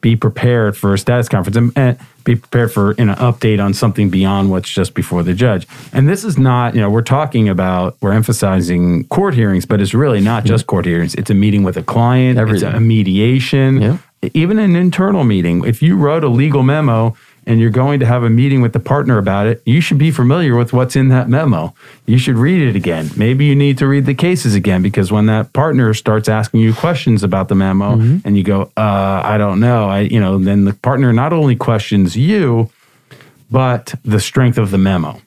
be 0.00 0.16
prepared 0.16 0.76
for 0.76 0.94
a 0.94 0.98
status 0.98 1.28
conference 1.28 1.56
and, 1.56 1.72
and 1.76 1.98
be 2.24 2.34
prepared 2.36 2.72
for 2.72 2.92
an 2.92 3.08
update 3.08 3.62
on 3.62 3.74
something 3.74 4.08
beyond 4.08 4.50
what's 4.50 4.70
just 4.70 4.94
before 4.94 5.22
the 5.22 5.34
judge. 5.34 5.66
And 5.92 6.08
this 6.08 6.24
is 6.24 6.38
not, 6.38 6.74
you 6.74 6.80
know, 6.80 6.88
we're 6.88 7.02
talking 7.02 7.48
about, 7.48 7.96
we're 8.00 8.12
emphasizing 8.12 9.04
court 9.08 9.34
hearings, 9.34 9.66
but 9.66 9.80
it's 9.80 9.92
really 9.92 10.20
not 10.20 10.44
just 10.44 10.66
court 10.66 10.86
hearings. 10.86 11.14
It's 11.16 11.30
a 11.30 11.34
meeting 11.34 11.62
with 11.62 11.76
a 11.76 11.82
client, 11.82 12.38
Everything. 12.38 12.68
it's 12.68 12.76
a 12.76 12.80
mediation, 12.80 13.82
Yeah. 13.82 13.98
even 14.32 14.58
an 14.58 14.74
internal 14.76 15.24
meeting. 15.24 15.64
If 15.64 15.82
you 15.82 15.96
wrote 15.96 16.24
a 16.24 16.28
legal 16.28 16.62
memo 16.62 17.14
and 17.46 17.60
you're 17.60 17.70
going 17.70 18.00
to 18.00 18.06
have 18.06 18.22
a 18.22 18.30
meeting 18.30 18.60
with 18.60 18.72
the 18.72 18.80
partner 18.80 19.18
about 19.18 19.46
it, 19.46 19.62
you 19.64 19.80
should 19.80 19.98
be 19.98 20.10
familiar 20.10 20.56
with 20.56 20.72
what's 20.72 20.94
in 20.94 21.08
that 21.08 21.28
memo. 21.28 21.74
You 22.06 22.18
should 22.18 22.36
read 22.36 22.62
it 22.62 22.76
again. 22.76 23.10
Maybe 23.16 23.46
you 23.46 23.56
need 23.56 23.78
to 23.78 23.86
read 23.86 24.06
the 24.06 24.14
cases 24.14 24.54
again 24.54 24.82
because 24.82 25.10
when 25.10 25.26
that 25.26 25.52
partner 25.52 25.94
starts 25.94 26.28
asking 26.28 26.60
you 26.60 26.74
questions 26.74 27.22
about 27.22 27.48
the 27.48 27.54
memo 27.54 27.92
and 28.24 28.36
you 28.36 28.44
go, 28.44 28.70
uh, 28.76 29.22
I 29.24 29.38
don't 29.38 29.60
know, 29.60 29.88
I, 29.88 30.00
you 30.00 30.20
know, 30.20 30.38
then 30.38 30.64
the 30.64 30.74
partner 30.74 31.12
not 31.12 31.32
only 31.32 31.56
questions 31.56 32.16
you, 32.16 32.70
but 33.50 33.94
the 34.04 34.20
strength 34.20 34.58
of 34.58 34.70
the 34.70 34.78
memo. 34.78 35.20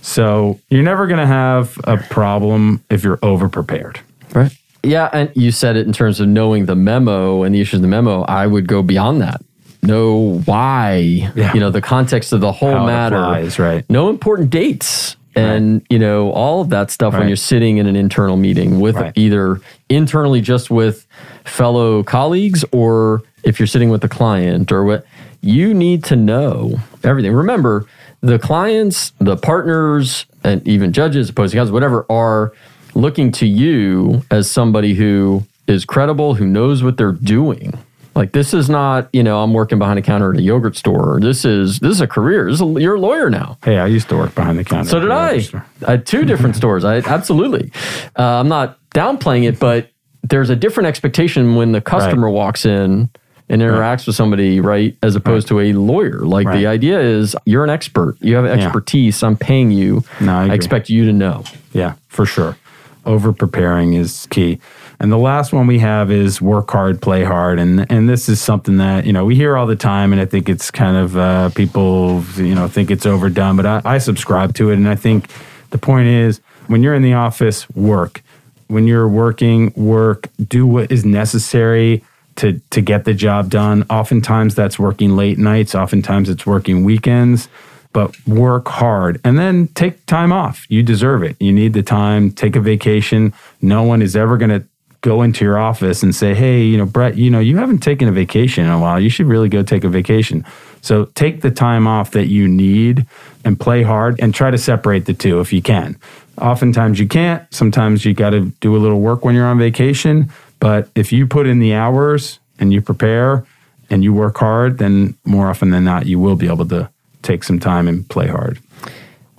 So 0.00 0.58
you're 0.68 0.82
never 0.82 1.06
going 1.06 1.20
to 1.20 1.26
have 1.26 1.78
a 1.84 1.96
problem 1.96 2.82
if 2.90 3.04
you're 3.04 3.20
over 3.22 3.48
prepared. 3.48 4.00
Right. 4.34 4.52
Yeah, 4.82 5.08
and 5.12 5.30
you 5.34 5.52
said 5.52 5.76
it 5.76 5.86
in 5.86 5.92
terms 5.92 6.18
of 6.18 6.26
knowing 6.26 6.66
the 6.66 6.74
memo 6.74 7.44
and 7.44 7.54
the 7.54 7.60
issues 7.60 7.78
of 7.78 7.82
the 7.82 7.88
memo. 7.88 8.22
I 8.22 8.48
would 8.48 8.66
go 8.66 8.82
beyond 8.82 9.20
that. 9.20 9.40
Know 9.82 10.40
why, 10.44 11.30
Yeah. 11.34 11.52
you 11.54 11.60
know, 11.60 11.70
the 11.70 11.80
context 11.80 12.32
of 12.32 12.40
the 12.40 12.52
whole 12.52 12.70
How 12.72 12.86
matter. 12.86 13.16
applies, 13.16 13.58
right. 13.58 13.88
Know 13.90 14.08
important 14.10 14.50
dates 14.50 15.16
and, 15.34 15.82
you 15.90 15.98
know, 15.98 16.30
all 16.30 16.60
of 16.60 16.68
that 16.70 16.90
stuff 16.92 17.14
when 17.14 17.26
you're 17.26 17.36
sitting 17.36 17.78
in 17.78 17.86
an 17.86 17.96
internal 17.96 18.36
meeting 18.36 18.78
with 18.78 18.94
Right. 18.96 19.12
either 19.16 19.60
internally 19.88 20.40
just 20.40 20.70
with 20.70 21.06
fellow 21.44 22.02
colleagues 22.04 22.64
or 22.70 23.22
if 23.42 23.58
you're 23.58 23.66
sitting 23.66 23.90
with 23.90 24.04
a 24.04 24.08
client 24.08 24.70
or 24.70 24.84
what 24.84 25.04
you 25.40 25.74
need 25.74 26.04
to 26.04 26.14
know 26.16 26.78
everything. 27.02 27.32
Remember, 27.32 27.84
the 28.20 28.38
clients, 28.38 29.12
the 29.18 29.36
partners, 29.36 30.26
and 30.44 30.66
even 30.68 30.92
judges, 30.92 31.28
opposing 31.30 31.58
counsel, 31.58 31.72
whatever, 31.74 32.06
are 32.08 32.52
looking 32.94 33.32
to 33.32 33.46
you 33.46 34.22
as 34.30 34.48
somebody 34.48 34.94
who 34.94 35.42
is 35.66 35.84
credible, 35.84 36.34
who 36.34 36.46
knows 36.46 36.84
what 36.84 36.96
they're 36.98 37.10
doing. 37.10 37.74
Like 38.14 38.32
this 38.32 38.52
is 38.52 38.68
not, 38.68 39.08
you 39.12 39.22
know, 39.22 39.42
I'm 39.42 39.54
working 39.54 39.78
behind 39.78 39.98
a 39.98 40.02
counter 40.02 40.32
at 40.32 40.38
a 40.38 40.42
yogurt 40.42 40.76
store. 40.76 41.18
This 41.20 41.44
is 41.44 41.78
this 41.80 41.92
is 41.92 42.00
a 42.00 42.06
career. 42.06 42.46
This 42.50 42.60
is 42.60 42.60
a, 42.60 42.80
you're 42.80 42.96
a 42.96 43.00
lawyer 43.00 43.30
now. 43.30 43.58
Hey, 43.64 43.78
I 43.78 43.86
used 43.86 44.08
to 44.10 44.16
work 44.16 44.34
behind 44.34 44.58
the 44.58 44.64
counter. 44.64 44.88
So 44.90 45.00
did 45.00 45.10
I. 45.10 45.40
I 45.86 45.90
had 45.92 46.06
two 46.06 46.24
different 46.24 46.56
stores. 46.60 46.84
I 46.84 46.96
absolutely. 46.98 47.72
Uh, 48.18 48.22
I'm 48.40 48.48
not 48.48 48.78
downplaying 48.90 49.48
it, 49.48 49.58
but 49.58 49.88
there's 50.22 50.50
a 50.50 50.56
different 50.56 50.86
expectation 50.88 51.56
when 51.56 51.72
the 51.72 51.80
customer 51.80 52.28
walks 52.28 52.64
in 52.66 53.08
and 53.48 53.60
interacts 53.62 54.06
with 54.06 54.14
somebody, 54.14 54.60
right, 54.60 54.96
as 55.02 55.16
opposed 55.16 55.48
to 55.48 55.60
a 55.60 55.72
lawyer. 55.72 56.20
Like 56.20 56.46
Right. 56.46 56.58
the 56.58 56.66
idea 56.66 57.00
is 57.00 57.34
you're 57.44 57.64
an 57.64 57.70
expert. 57.70 58.16
You 58.20 58.36
have 58.36 58.44
expertise. 58.46 59.22
I'm 59.22 59.36
paying 59.36 59.70
you. 59.70 60.04
No, 60.20 60.34
I 60.34 60.44
agree. 60.44 60.54
expect 60.54 60.88
you 60.90 61.04
to 61.06 61.12
know. 61.12 61.44
Yeah, 61.72 61.94
for 62.08 62.24
sure. 62.26 62.56
Over 63.04 63.32
preparing 63.32 63.94
is 63.94 64.26
key. 64.30 64.60
And 65.02 65.10
the 65.10 65.18
last 65.18 65.52
one 65.52 65.66
we 65.66 65.80
have 65.80 66.12
is 66.12 66.40
work 66.40 66.70
hard, 66.70 67.02
play 67.02 67.24
hard, 67.24 67.58
and 67.58 67.90
and 67.90 68.08
this 68.08 68.28
is 68.28 68.40
something 68.40 68.76
that 68.76 69.04
you 69.04 69.12
know 69.12 69.24
we 69.24 69.34
hear 69.34 69.56
all 69.56 69.66
the 69.66 69.74
time, 69.74 70.12
and 70.12 70.22
I 70.22 70.26
think 70.26 70.48
it's 70.48 70.70
kind 70.70 70.96
of 70.96 71.16
uh, 71.16 71.50
people 71.50 72.22
you 72.36 72.54
know 72.54 72.68
think 72.68 72.88
it's 72.88 73.04
overdone, 73.04 73.56
but 73.56 73.66
I, 73.66 73.82
I 73.84 73.98
subscribe 73.98 74.54
to 74.54 74.70
it, 74.70 74.74
and 74.74 74.88
I 74.88 74.94
think 74.94 75.28
the 75.70 75.78
point 75.78 76.06
is 76.06 76.40
when 76.68 76.84
you're 76.84 76.94
in 76.94 77.02
the 77.02 77.14
office, 77.14 77.68
work. 77.70 78.22
When 78.68 78.86
you're 78.86 79.08
working, 79.08 79.72
work. 79.74 80.28
Do 80.38 80.68
what 80.68 80.92
is 80.92 81.04
necessary 81.04 82.04
to 82.36 82.60
to 82.70 82.80
get 82.80 83.04
the 83.04 83.12
job 83.12 83.50
done. 83.50 83.84
Oftentimes 83.90 84.54
that's 84.54 84.78
working 84.78 85.16
late 85.16 85.36
nights. 85.36 85.74
Oftentimes 85.74 86.28
it's 86.28 86.46
working 86.46 86.84
weekends 86.84 87.48
but 87.92 88.16
work 88.26 88.68
hard 88.68 89.20
and 89.22 89.38
then 89.38 89.68
take 89.68 90.06
time 90.06 90.32
off. 90.32 90.64
You 90.70 90.82
deserve 90.82 91.22
it. 91.22 91.36
You 91.38 91.52
need 91.52 91.74
the 91.74 91.82
time. 91.82 92.30
Take 92.30 92.56
a 92.56 92.60
vacation. 92.60 93.34
No 93.60 93.82
one 93.82 94.00
is 94.00 94.16
ever 94.16 94.38
going 94.38 94.48
to 94.48 94.66
go 95.02 95.22
into 95.22 95.44
your 95.44 95.58
office 95.58 96.02
and 96.02 96.14
say, 96.14 96.34
"Hey, 96.34 96.62
you 96.62 96.78
know, 96.78 96.86
Brett, 96.86 97.16
you 97.16 97.30
know, 97.30 97.40
you 97.40 97.58
haven't 97.58 97.78
taken 97.78 98.08
a 98.08 98.12
vacation 98.12 98.64
in 98.64 98.70
a 98.70 98.78
while. 98.78 98.98
You 98.98 99.10
should 99.10 99.26
really 99.26 99.48
go 99.48 99.62
take 99.62 99.84
a 99.84 99.88
vacation." 99.88 100.44
So 100.80 101.04
take 101.14 101.42
the 101.42 101.50
time 101.50 101.86
off 101.86 102.10
that 102.12 102.26
you 102.26 102.48
need 102.48 103.06
and 103.44 103.58
play 103.58 103.82
hard 103.82 104.18
and 104.20 104.34
try 104.34 104.50
to 104.50 104.58
separate 104.58 105.06
the 105.06 105.14
two 105.14 105.40
if 105.40 105.52
you 105.52 105.62
can. 105.62 105.96
Oftentimes 106.40 106.98
you 106.98 107.06
can't. 107.06 107.42
Sometimes 107.54 108.04
you 108.04 108.14
got 108.14 108.30
to 108.30 108.52
do 108.60 108.74
a 108.76 108.78
little 108.78 109.00
work 109.00 109.24
when 109.24 109.34
you're 109.34 109.46
on 109.46 109.58
vacation, 109.58 110.30
but 110.58 110.88
if 110.94 111.12
you 111.12 111.26
put 111.26 111.46
in 111.46 111.58
the 111.60 111.74
hours 111.74 112.40
and 112.58 112.72
you 112.72 112.80
prepare 112.80 113.44
and 113.90 114.02
you 114.02 114.12
work 114.12 114.38
hard, 114.38 114.78
then 114.78 115.14
more 115.24 115.48
often 115.48 115.70
than 115.70 115.84
not 115.84 116.06
you 116.06 116.18
will 116.18 116.36
be 116.36 116.46
able 116.48 116.66
to 116.66 116.88
take 117.22 117.44
some 117.44 117.60
time 117.60 117.86
and 117.86 118.08
play 118.08 118.26
hard. 118.26 118.58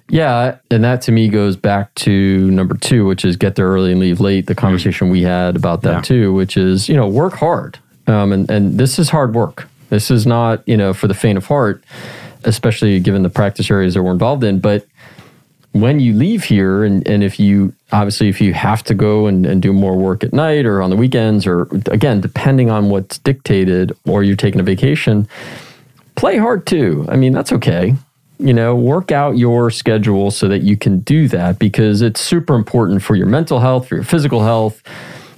Yeah, 0.09 0.57
and 0.69 0.83
that 0.83 1.01
to 1.03 1.11
me 1.11 1.27
goes 1.29 1.55
back 1.55 1.93
to 1.95 2.51
number 2.51 2.75
two, 2.75 3.05
which 3.05 3.25
is 3.25 3.35
get 3.35 3.55
there 3.55 3.67
early 3.67 3.91
and 3.91 3.99
leave 3.99 4.19
late. 4.19 4.47
The 4.47 4.55
conversation 4.55 5.09
we 5.09 5.21
had 5.23 5.55
about 5.55 5.81
that 5.83 5.93
Yeah. 5.95 6.01
too, 6.01 6.33
which 6.33 6.57
is 6.57 6.87
you 6.89 6.95
know 6.95 7.07
work 7.07 7.33
hard, 7.35 7.79
um, 8.07 8.31
and 8.31 8.49
and 8.49 8.77
this 8.77 8.99
is 8.99 9.09
hard 9.09 9.33
work. 9.33 9.67
This 9.89 10.11
is 10.11 10.27
not 10.27 10.61
you 10.67 10.77
know 10.77 10.93
for 10.93 11.07
the 11.07 11.13
faint 11.13 11.37
of 11.37 11.45
heart, 11.47 11.83
especially 12.43 12.99
given 12.99 13.23
the 13.23 13.29
practice 13.29 13.71
areas 13.71 13.93
that 13.93 14.03
we're 14.03 14.11
involved 14.11 14.43
in. 14.43 14.59
But 14.59 14.85
when 15.71 15.99
you 15.99 16.13
leave 16.13 16.43
here, 16.43 16.83
and 16.83 17.07
and 17.07 17.23
if 17.23 17.39
you 17.39 17.73
obviously 17.91 18.27
if 18.27 18.41
you 18.41 18.53
have 18.53 18.83
to 18.83 18.93
go 18.93 19.25
and, 19.27 19.45
and 19.45 19.61
do 19.61 19.71
more 19.73 19.95
work 19.97 20.23
at 20.23 20.33
night 20.33 20.65
or 20.65 20.81
on 20.81 20.89
the 20.89 20.95
weekends, 20.97 21.47
or 21.47 21.63
again 21.87 22.19
depending 22.21 22.69
on 22.69 22.89
what's 22.89 23.17
dictated, 23.19 23.95
or 24.05 24.21
you're 24.21 24.35
taking 24.35 24.59
a 24.59 24.63
vacation, 24.63 25.27
play 26.15 26.37
hard 26.37 26.65
too. 26.67 27.05
I 27.09 27.15
mean, 27.15 27.31
that's 27.33 27.53
okay. 27.53 27.95
You 28.43 28.53
know, 28.53 28.75
work 28.75 29.11
out 29.11 29.37
your 29.37 29.71
schedule 29.71 30.29
so 30.29 30.47
that 30.49 30.63
you 30.63 30.75
can 30.75 30.99
do 30.99 31.27
that 31.29 31.59
because 31.59 32.01
it's 32.01 32.19
super 32.19 32.55
important 32.55 33.01
for 33.01 33.15
your 33.15 33.27
mental 33.27 33.59
health, 33.59 33.87
for 33.87 33.95
your 33.95 34.03
physical 34.03 34.43
health, 34.43 34.83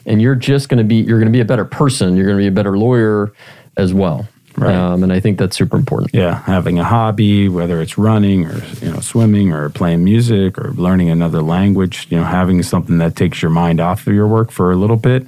and 0.06 0.22
you're 0.22 0.36
just 0.36 0.70
going 0.70 0.80
to 0.80 0.84
be 0.84 0.96
you're 0.96 1.20
going 1.20 1.32
to 1.32 1.36
be 1.36 1.42
a 1.42 1.46
better 1.46 1.66
person. 1.66 2.16
You're 2.16 2.26
going 2.26 2.38
to 2.38 2.42
be 2.44 2.48
a 2.48 2.52
better 2.52 2.78
lawyer 2.78 3.32
as 3.78 3.94
well. 3.94 4.28
Right. 4.58 4.74
Um, 4.74 5.04
and 5.04 5.12
I 5.12 5.20
think 5.20 5.38
that's 5.38 5.58
super 5.58 5.76
important. 5.76 6.14
Yeah, 6.14 6.42
having 6.44 6.80
a 6.80 6.84
hobby, 6.84 7.50
whether 7.50 7.82
it's 7.82 7.98
running 7.98 8.46
or 8.46 8.64
you 8.82 8.92
know 8.92 9.02
swimming 9.02 9.52
or 9.52 9.70
playing 9.70 10.04
music 10.04 10.58
or 10.58 10.72
learning 10.72 11.10
another 11.10 11.42
language, 11.42 12.08
you 12.10 12.18
know, 12.18 12.24
having 12.24 12.64
something 12.64 12.98
that 13.00 13.16
takes 13.16 13.42
your 13.42 13.52
mind 13.52 13.82
off 13.82 14.08
of 14.08 14.14
your 14.14 14.28
work 14.28 14.52
for 14.52 14.72
a 14.72 14.76
little 14.76 14.96
bit 14.96 15.28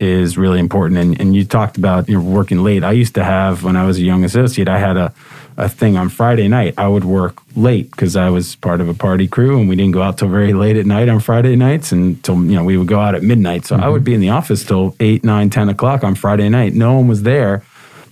is 0.00 0.36
really 0.36 0.58
important. 0.58 0.98
And, 0.98 1.20
and 1.20 1.34
you 1.34 1.44
talked 1.44 1.78
about 1.78 2.08
you 2.08 2.18
know 2.18 2.22
working 2.22 2.62
late. 2.62 2.84
I 2.84 2.92
used 2.92 3.14
to 3.14 3.24
have 3.24 3.64
when 3.64 3.76
I 3.76 3.86
was 3.86 3.98
a 3.98 4.02
young 4.02 4.22
associate, 4.22 4.68
I 4.68 4.78
had 4.78 4.98
a 4.98 5.14
a 5.56 5.68
thing 5.68 5.96
on 5.96 6.08
Friday 6.08 6.48
night. 6.48 6.74
I 6.78 6.88
would 6.88 7.04
work 7.04 7.36
late 7.56 7.90
because 7.90 8.16
I 8.16 8.30
was 8.30 8.56
part 8.56 8.80
of 8.80 8.88
a 8.88 8.94
party 8.94 9.28
crew, 9.28 9.58
and 9.58 9.68
we 9.68 9.76
didn't 9.76 9.92
go 9.92 10.02
out 10.02 10.18
till 10.18 10.28
very 10.28 10.52
late 10.52 10.76
at 10.76 10.86
night 10.86 11.08
on 11.08 11.20
Friday 11.20 11.56
nights 11.56 11.92
until 11.92 12.36
you 12.44 12.54
know 12.56 12.64
we 12.64 12.76
would 12.76 12.88
go 12.88 13.00
out 13.00 13.14
at 13.14 13.22
midnight. 13.22 13.66
So 13.66 13.76
I 13.76 13.88
would 13.88 13.98
mm-hmm. 13.98 14.04
be 14.04 14.14
in 14.14 14.20
the 14.20 14.30
office 14.30 14.64
till 14.64 14.96
eight, 15.00 15.24
nine, 15.24 15.50
ten 15.50 15.68
o'clock 15.68 16.04
on 16.04 16.14
Friday 16.14 16.48
night. 16.48 16.74
No 16.74 16.94
one 16.94 17.08
was 17.08 17.22
there, 17.22 17.62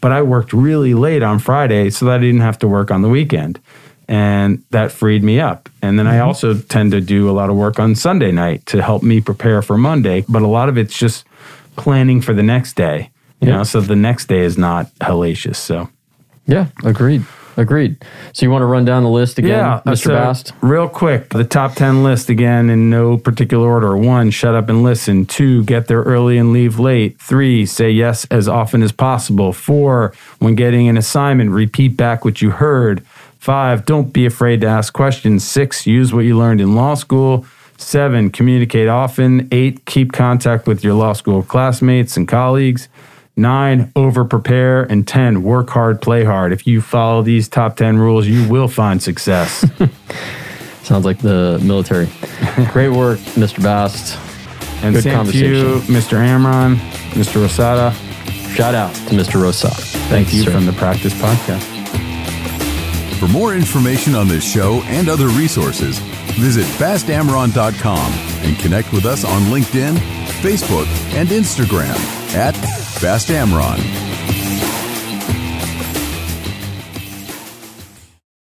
but 0.01 0.13
I 0.13 0.23
worked 0.23 0.53
really 0.53 0.95
late 0.95 1.23
on 1.23 1.39
Friday 1.39 1.91
so 1.91 2.07
that 2.07 2.17
I 2.17 2.19
didn't 2.19 2.41
have 2.41 2.59
to 2.61 2.69
work 2.69 2.91
on 2.91 3.03
the 3.03 3.09
weekend. 3.09 3.61
And 4.09 4.65
that 4.71 4.91
freed 4.91 5.23
me 5.23 5.39
up. 5.39 5.69
And 5.83 5.97
then 5.97 6.09
I 6.09 6.15
mm-hmm. 6.15 6.27
also 6.27 6.59
tend 6.59 6.91
to 6.91 7.01
do 7.01 7.31
a 7.31 7.33
lot 7.33 7.49
of 7.49 7.55
work 7.55 7.79
on 7.79 7.95
Sunday 7.95 8.33
night 8.33 8.67
to 8.67 8.83
help 8.83 9.05
me 9.05 9.21
prepare 9.21 9.63
for 9.63 9.79
Monday. 9.79 10.25
But 10.29 10.43
a 10.43 10.49
lot 10.49 10.69
of 10.69 10.77
it's 10.77 10.99
just 10.99 11.25
planning 11.77 12.21
for 12.21 12.35
the 12.35 12.43
next 12.43 12.75
day. 12.75 13.11
You 13.41 13.49
know, 13.49 13.63
so 13.63 13.81
the 13.81 13.97
next 13.97 14.27
day 14.27 14.41
is 14.41 14.59
not 14.59 14.93
hellacious. 14.97 15.57
So 15.57 15.89
Yeah, 16.51 16.67
agreed. 16.85 17.25
Agreed. 17.57 18.03
So 18.33 18.47
you 18.47 18.51
want 18.51 18.63
to 18.63 18.67
run 18.67 18.85
down 18.85 19.03
the 19.03 19.11
list 19.11 19.39
again, 19.39 19.81
Mr. 19.87 19.99
so 19.99 20.11
Bast? 20.15 20.53
Real 20.63 20.89
quick, 20.89 21.29
the 21.29 21.45
top 21.45 21.75
10 21.75 22.03
list 22.03 22.29
again 22.29 22.71
in 22.71 22.91
no 22.91 23.19
particular 23.19 23.69
order. 23.69 23.97
One, 23.97 24.31
shut 24.31 24.55
up 24.55 24.69
and 24.69 24.83
listen. 24.83 25.27
Two, 25.27 25.63
get 25.65 25.87
there 25.87 26.03
early 26.03 26.39
and 26.39 26.53
leave 26.53 26.79
late. 26.79 27.21
Three, 27.21 27.67
say 27.67 27.91
yes 27.91 28.25
as 28.31 28.49
often 28.49 28.83
as 28.83 28.93
possible. 28.93 29.53
Four, 29.53 30.15
when 30.39 30.55
getting 30.55 30.89
an 30.89 30.97
assignment, 30.97 31.51
repeat 31.51 31.97
back 31.97 32.25
what 32.25 32.41
you 32.41 32.51
heard. 32.51 33.05
Five, 33.39 33.85
don't 33.85 34.13
be 34.13 34.27
afraid 34.27 34.61
to 34.63 34.67
ask 34.67 34.93
questions. 34.93 35.47
Six, 35.47 35.87
use 35.87 36.13
what 36.13 36.25
you 36.25 36.37
learned 36.37 36.61
in 36.61 36.75
law 36.75 36.95
school. 36.95 37.47
Seven, 37.77 38.31
communicate 38.31 38.89
often. 38.89 39.49
Eight, 39.51 39.85
keep 39.87 40.13
contact 40.13 40.67
with 40.67 40.85
your 40.85 40.95
law 40.95 41.15
school 41.15 41.43
classmates 41.43 42.17
and 42.17 42.29
colleagues. 42.29 42.89
Nine, 43.41 43.91
over 43.97 44.25
prepare. 44.27 44.83
And 44.83 45.09
10, 45.09 45.43
work 45.43 45.71
hard, 45.71 46.03
play 46.03 46.25
hard. 46.25 46.53
If 46.53 46.67
you 46.67 46.83
follow 46.83 47.23
these 47.23 47.49
top 47.49 47.77
10 47.77 47.97
rules, 47.97 48.27
you 48.27 48.47
will 48.49 48.69
find 48.69 49.03
success. 49.03 49.65
Sounds 50.83 51.07
like 51.07 51.19
the 51.19 51.59
military. 51.65 52.09
Great 52.73 52.91
work, 52.91 53.19
Mr. 53.37 53.63
Bast. 53.63 54.19
And 54.85 54.95
Good 54.95 55.05
same 55.05 55.27
to 55.27 55.37
you, 55.37 55.81
Mr. 55.87 56.19
Amron, 56.19 56.77
Mr. 57.13 57.43
Rosada. 57.47 57.93
Shout 58.55 58.75
out 58.75 58.95
to 58.95 59.15
Mr. 59.15 59.41
Rosa. 59.41 59.71
Thank 60.11 60.35
you 60.35 60.43
sir. 60.43 60.51
from 60.51 60.67
the 60.67 60.73
Practice 60.73 61.15
Podcast. 61.15 61.79
For 63.19 63.29
more 63.29 63.55
information 63.55 64.15
on 64.15 64.29
this 64.29 64.45
show 64.45 64.83
and 64.85 65.09
other 65.09 65.29
resources, 65.29 65.99
visit 66.39 66.65
bastamron.com 66.79 68.13
and 68.43 68.59
connect 68.59 68.93
with 68.93 69.07
us 69.07 69.25
on 69.25 69.43
LinkedIn, 69.43 69.97
Facebook, 70.43 70.87
and 71.15 71.29
Instagram 71.29 71.95
at 72.35 72.55
Bastamron. 73.01 74.10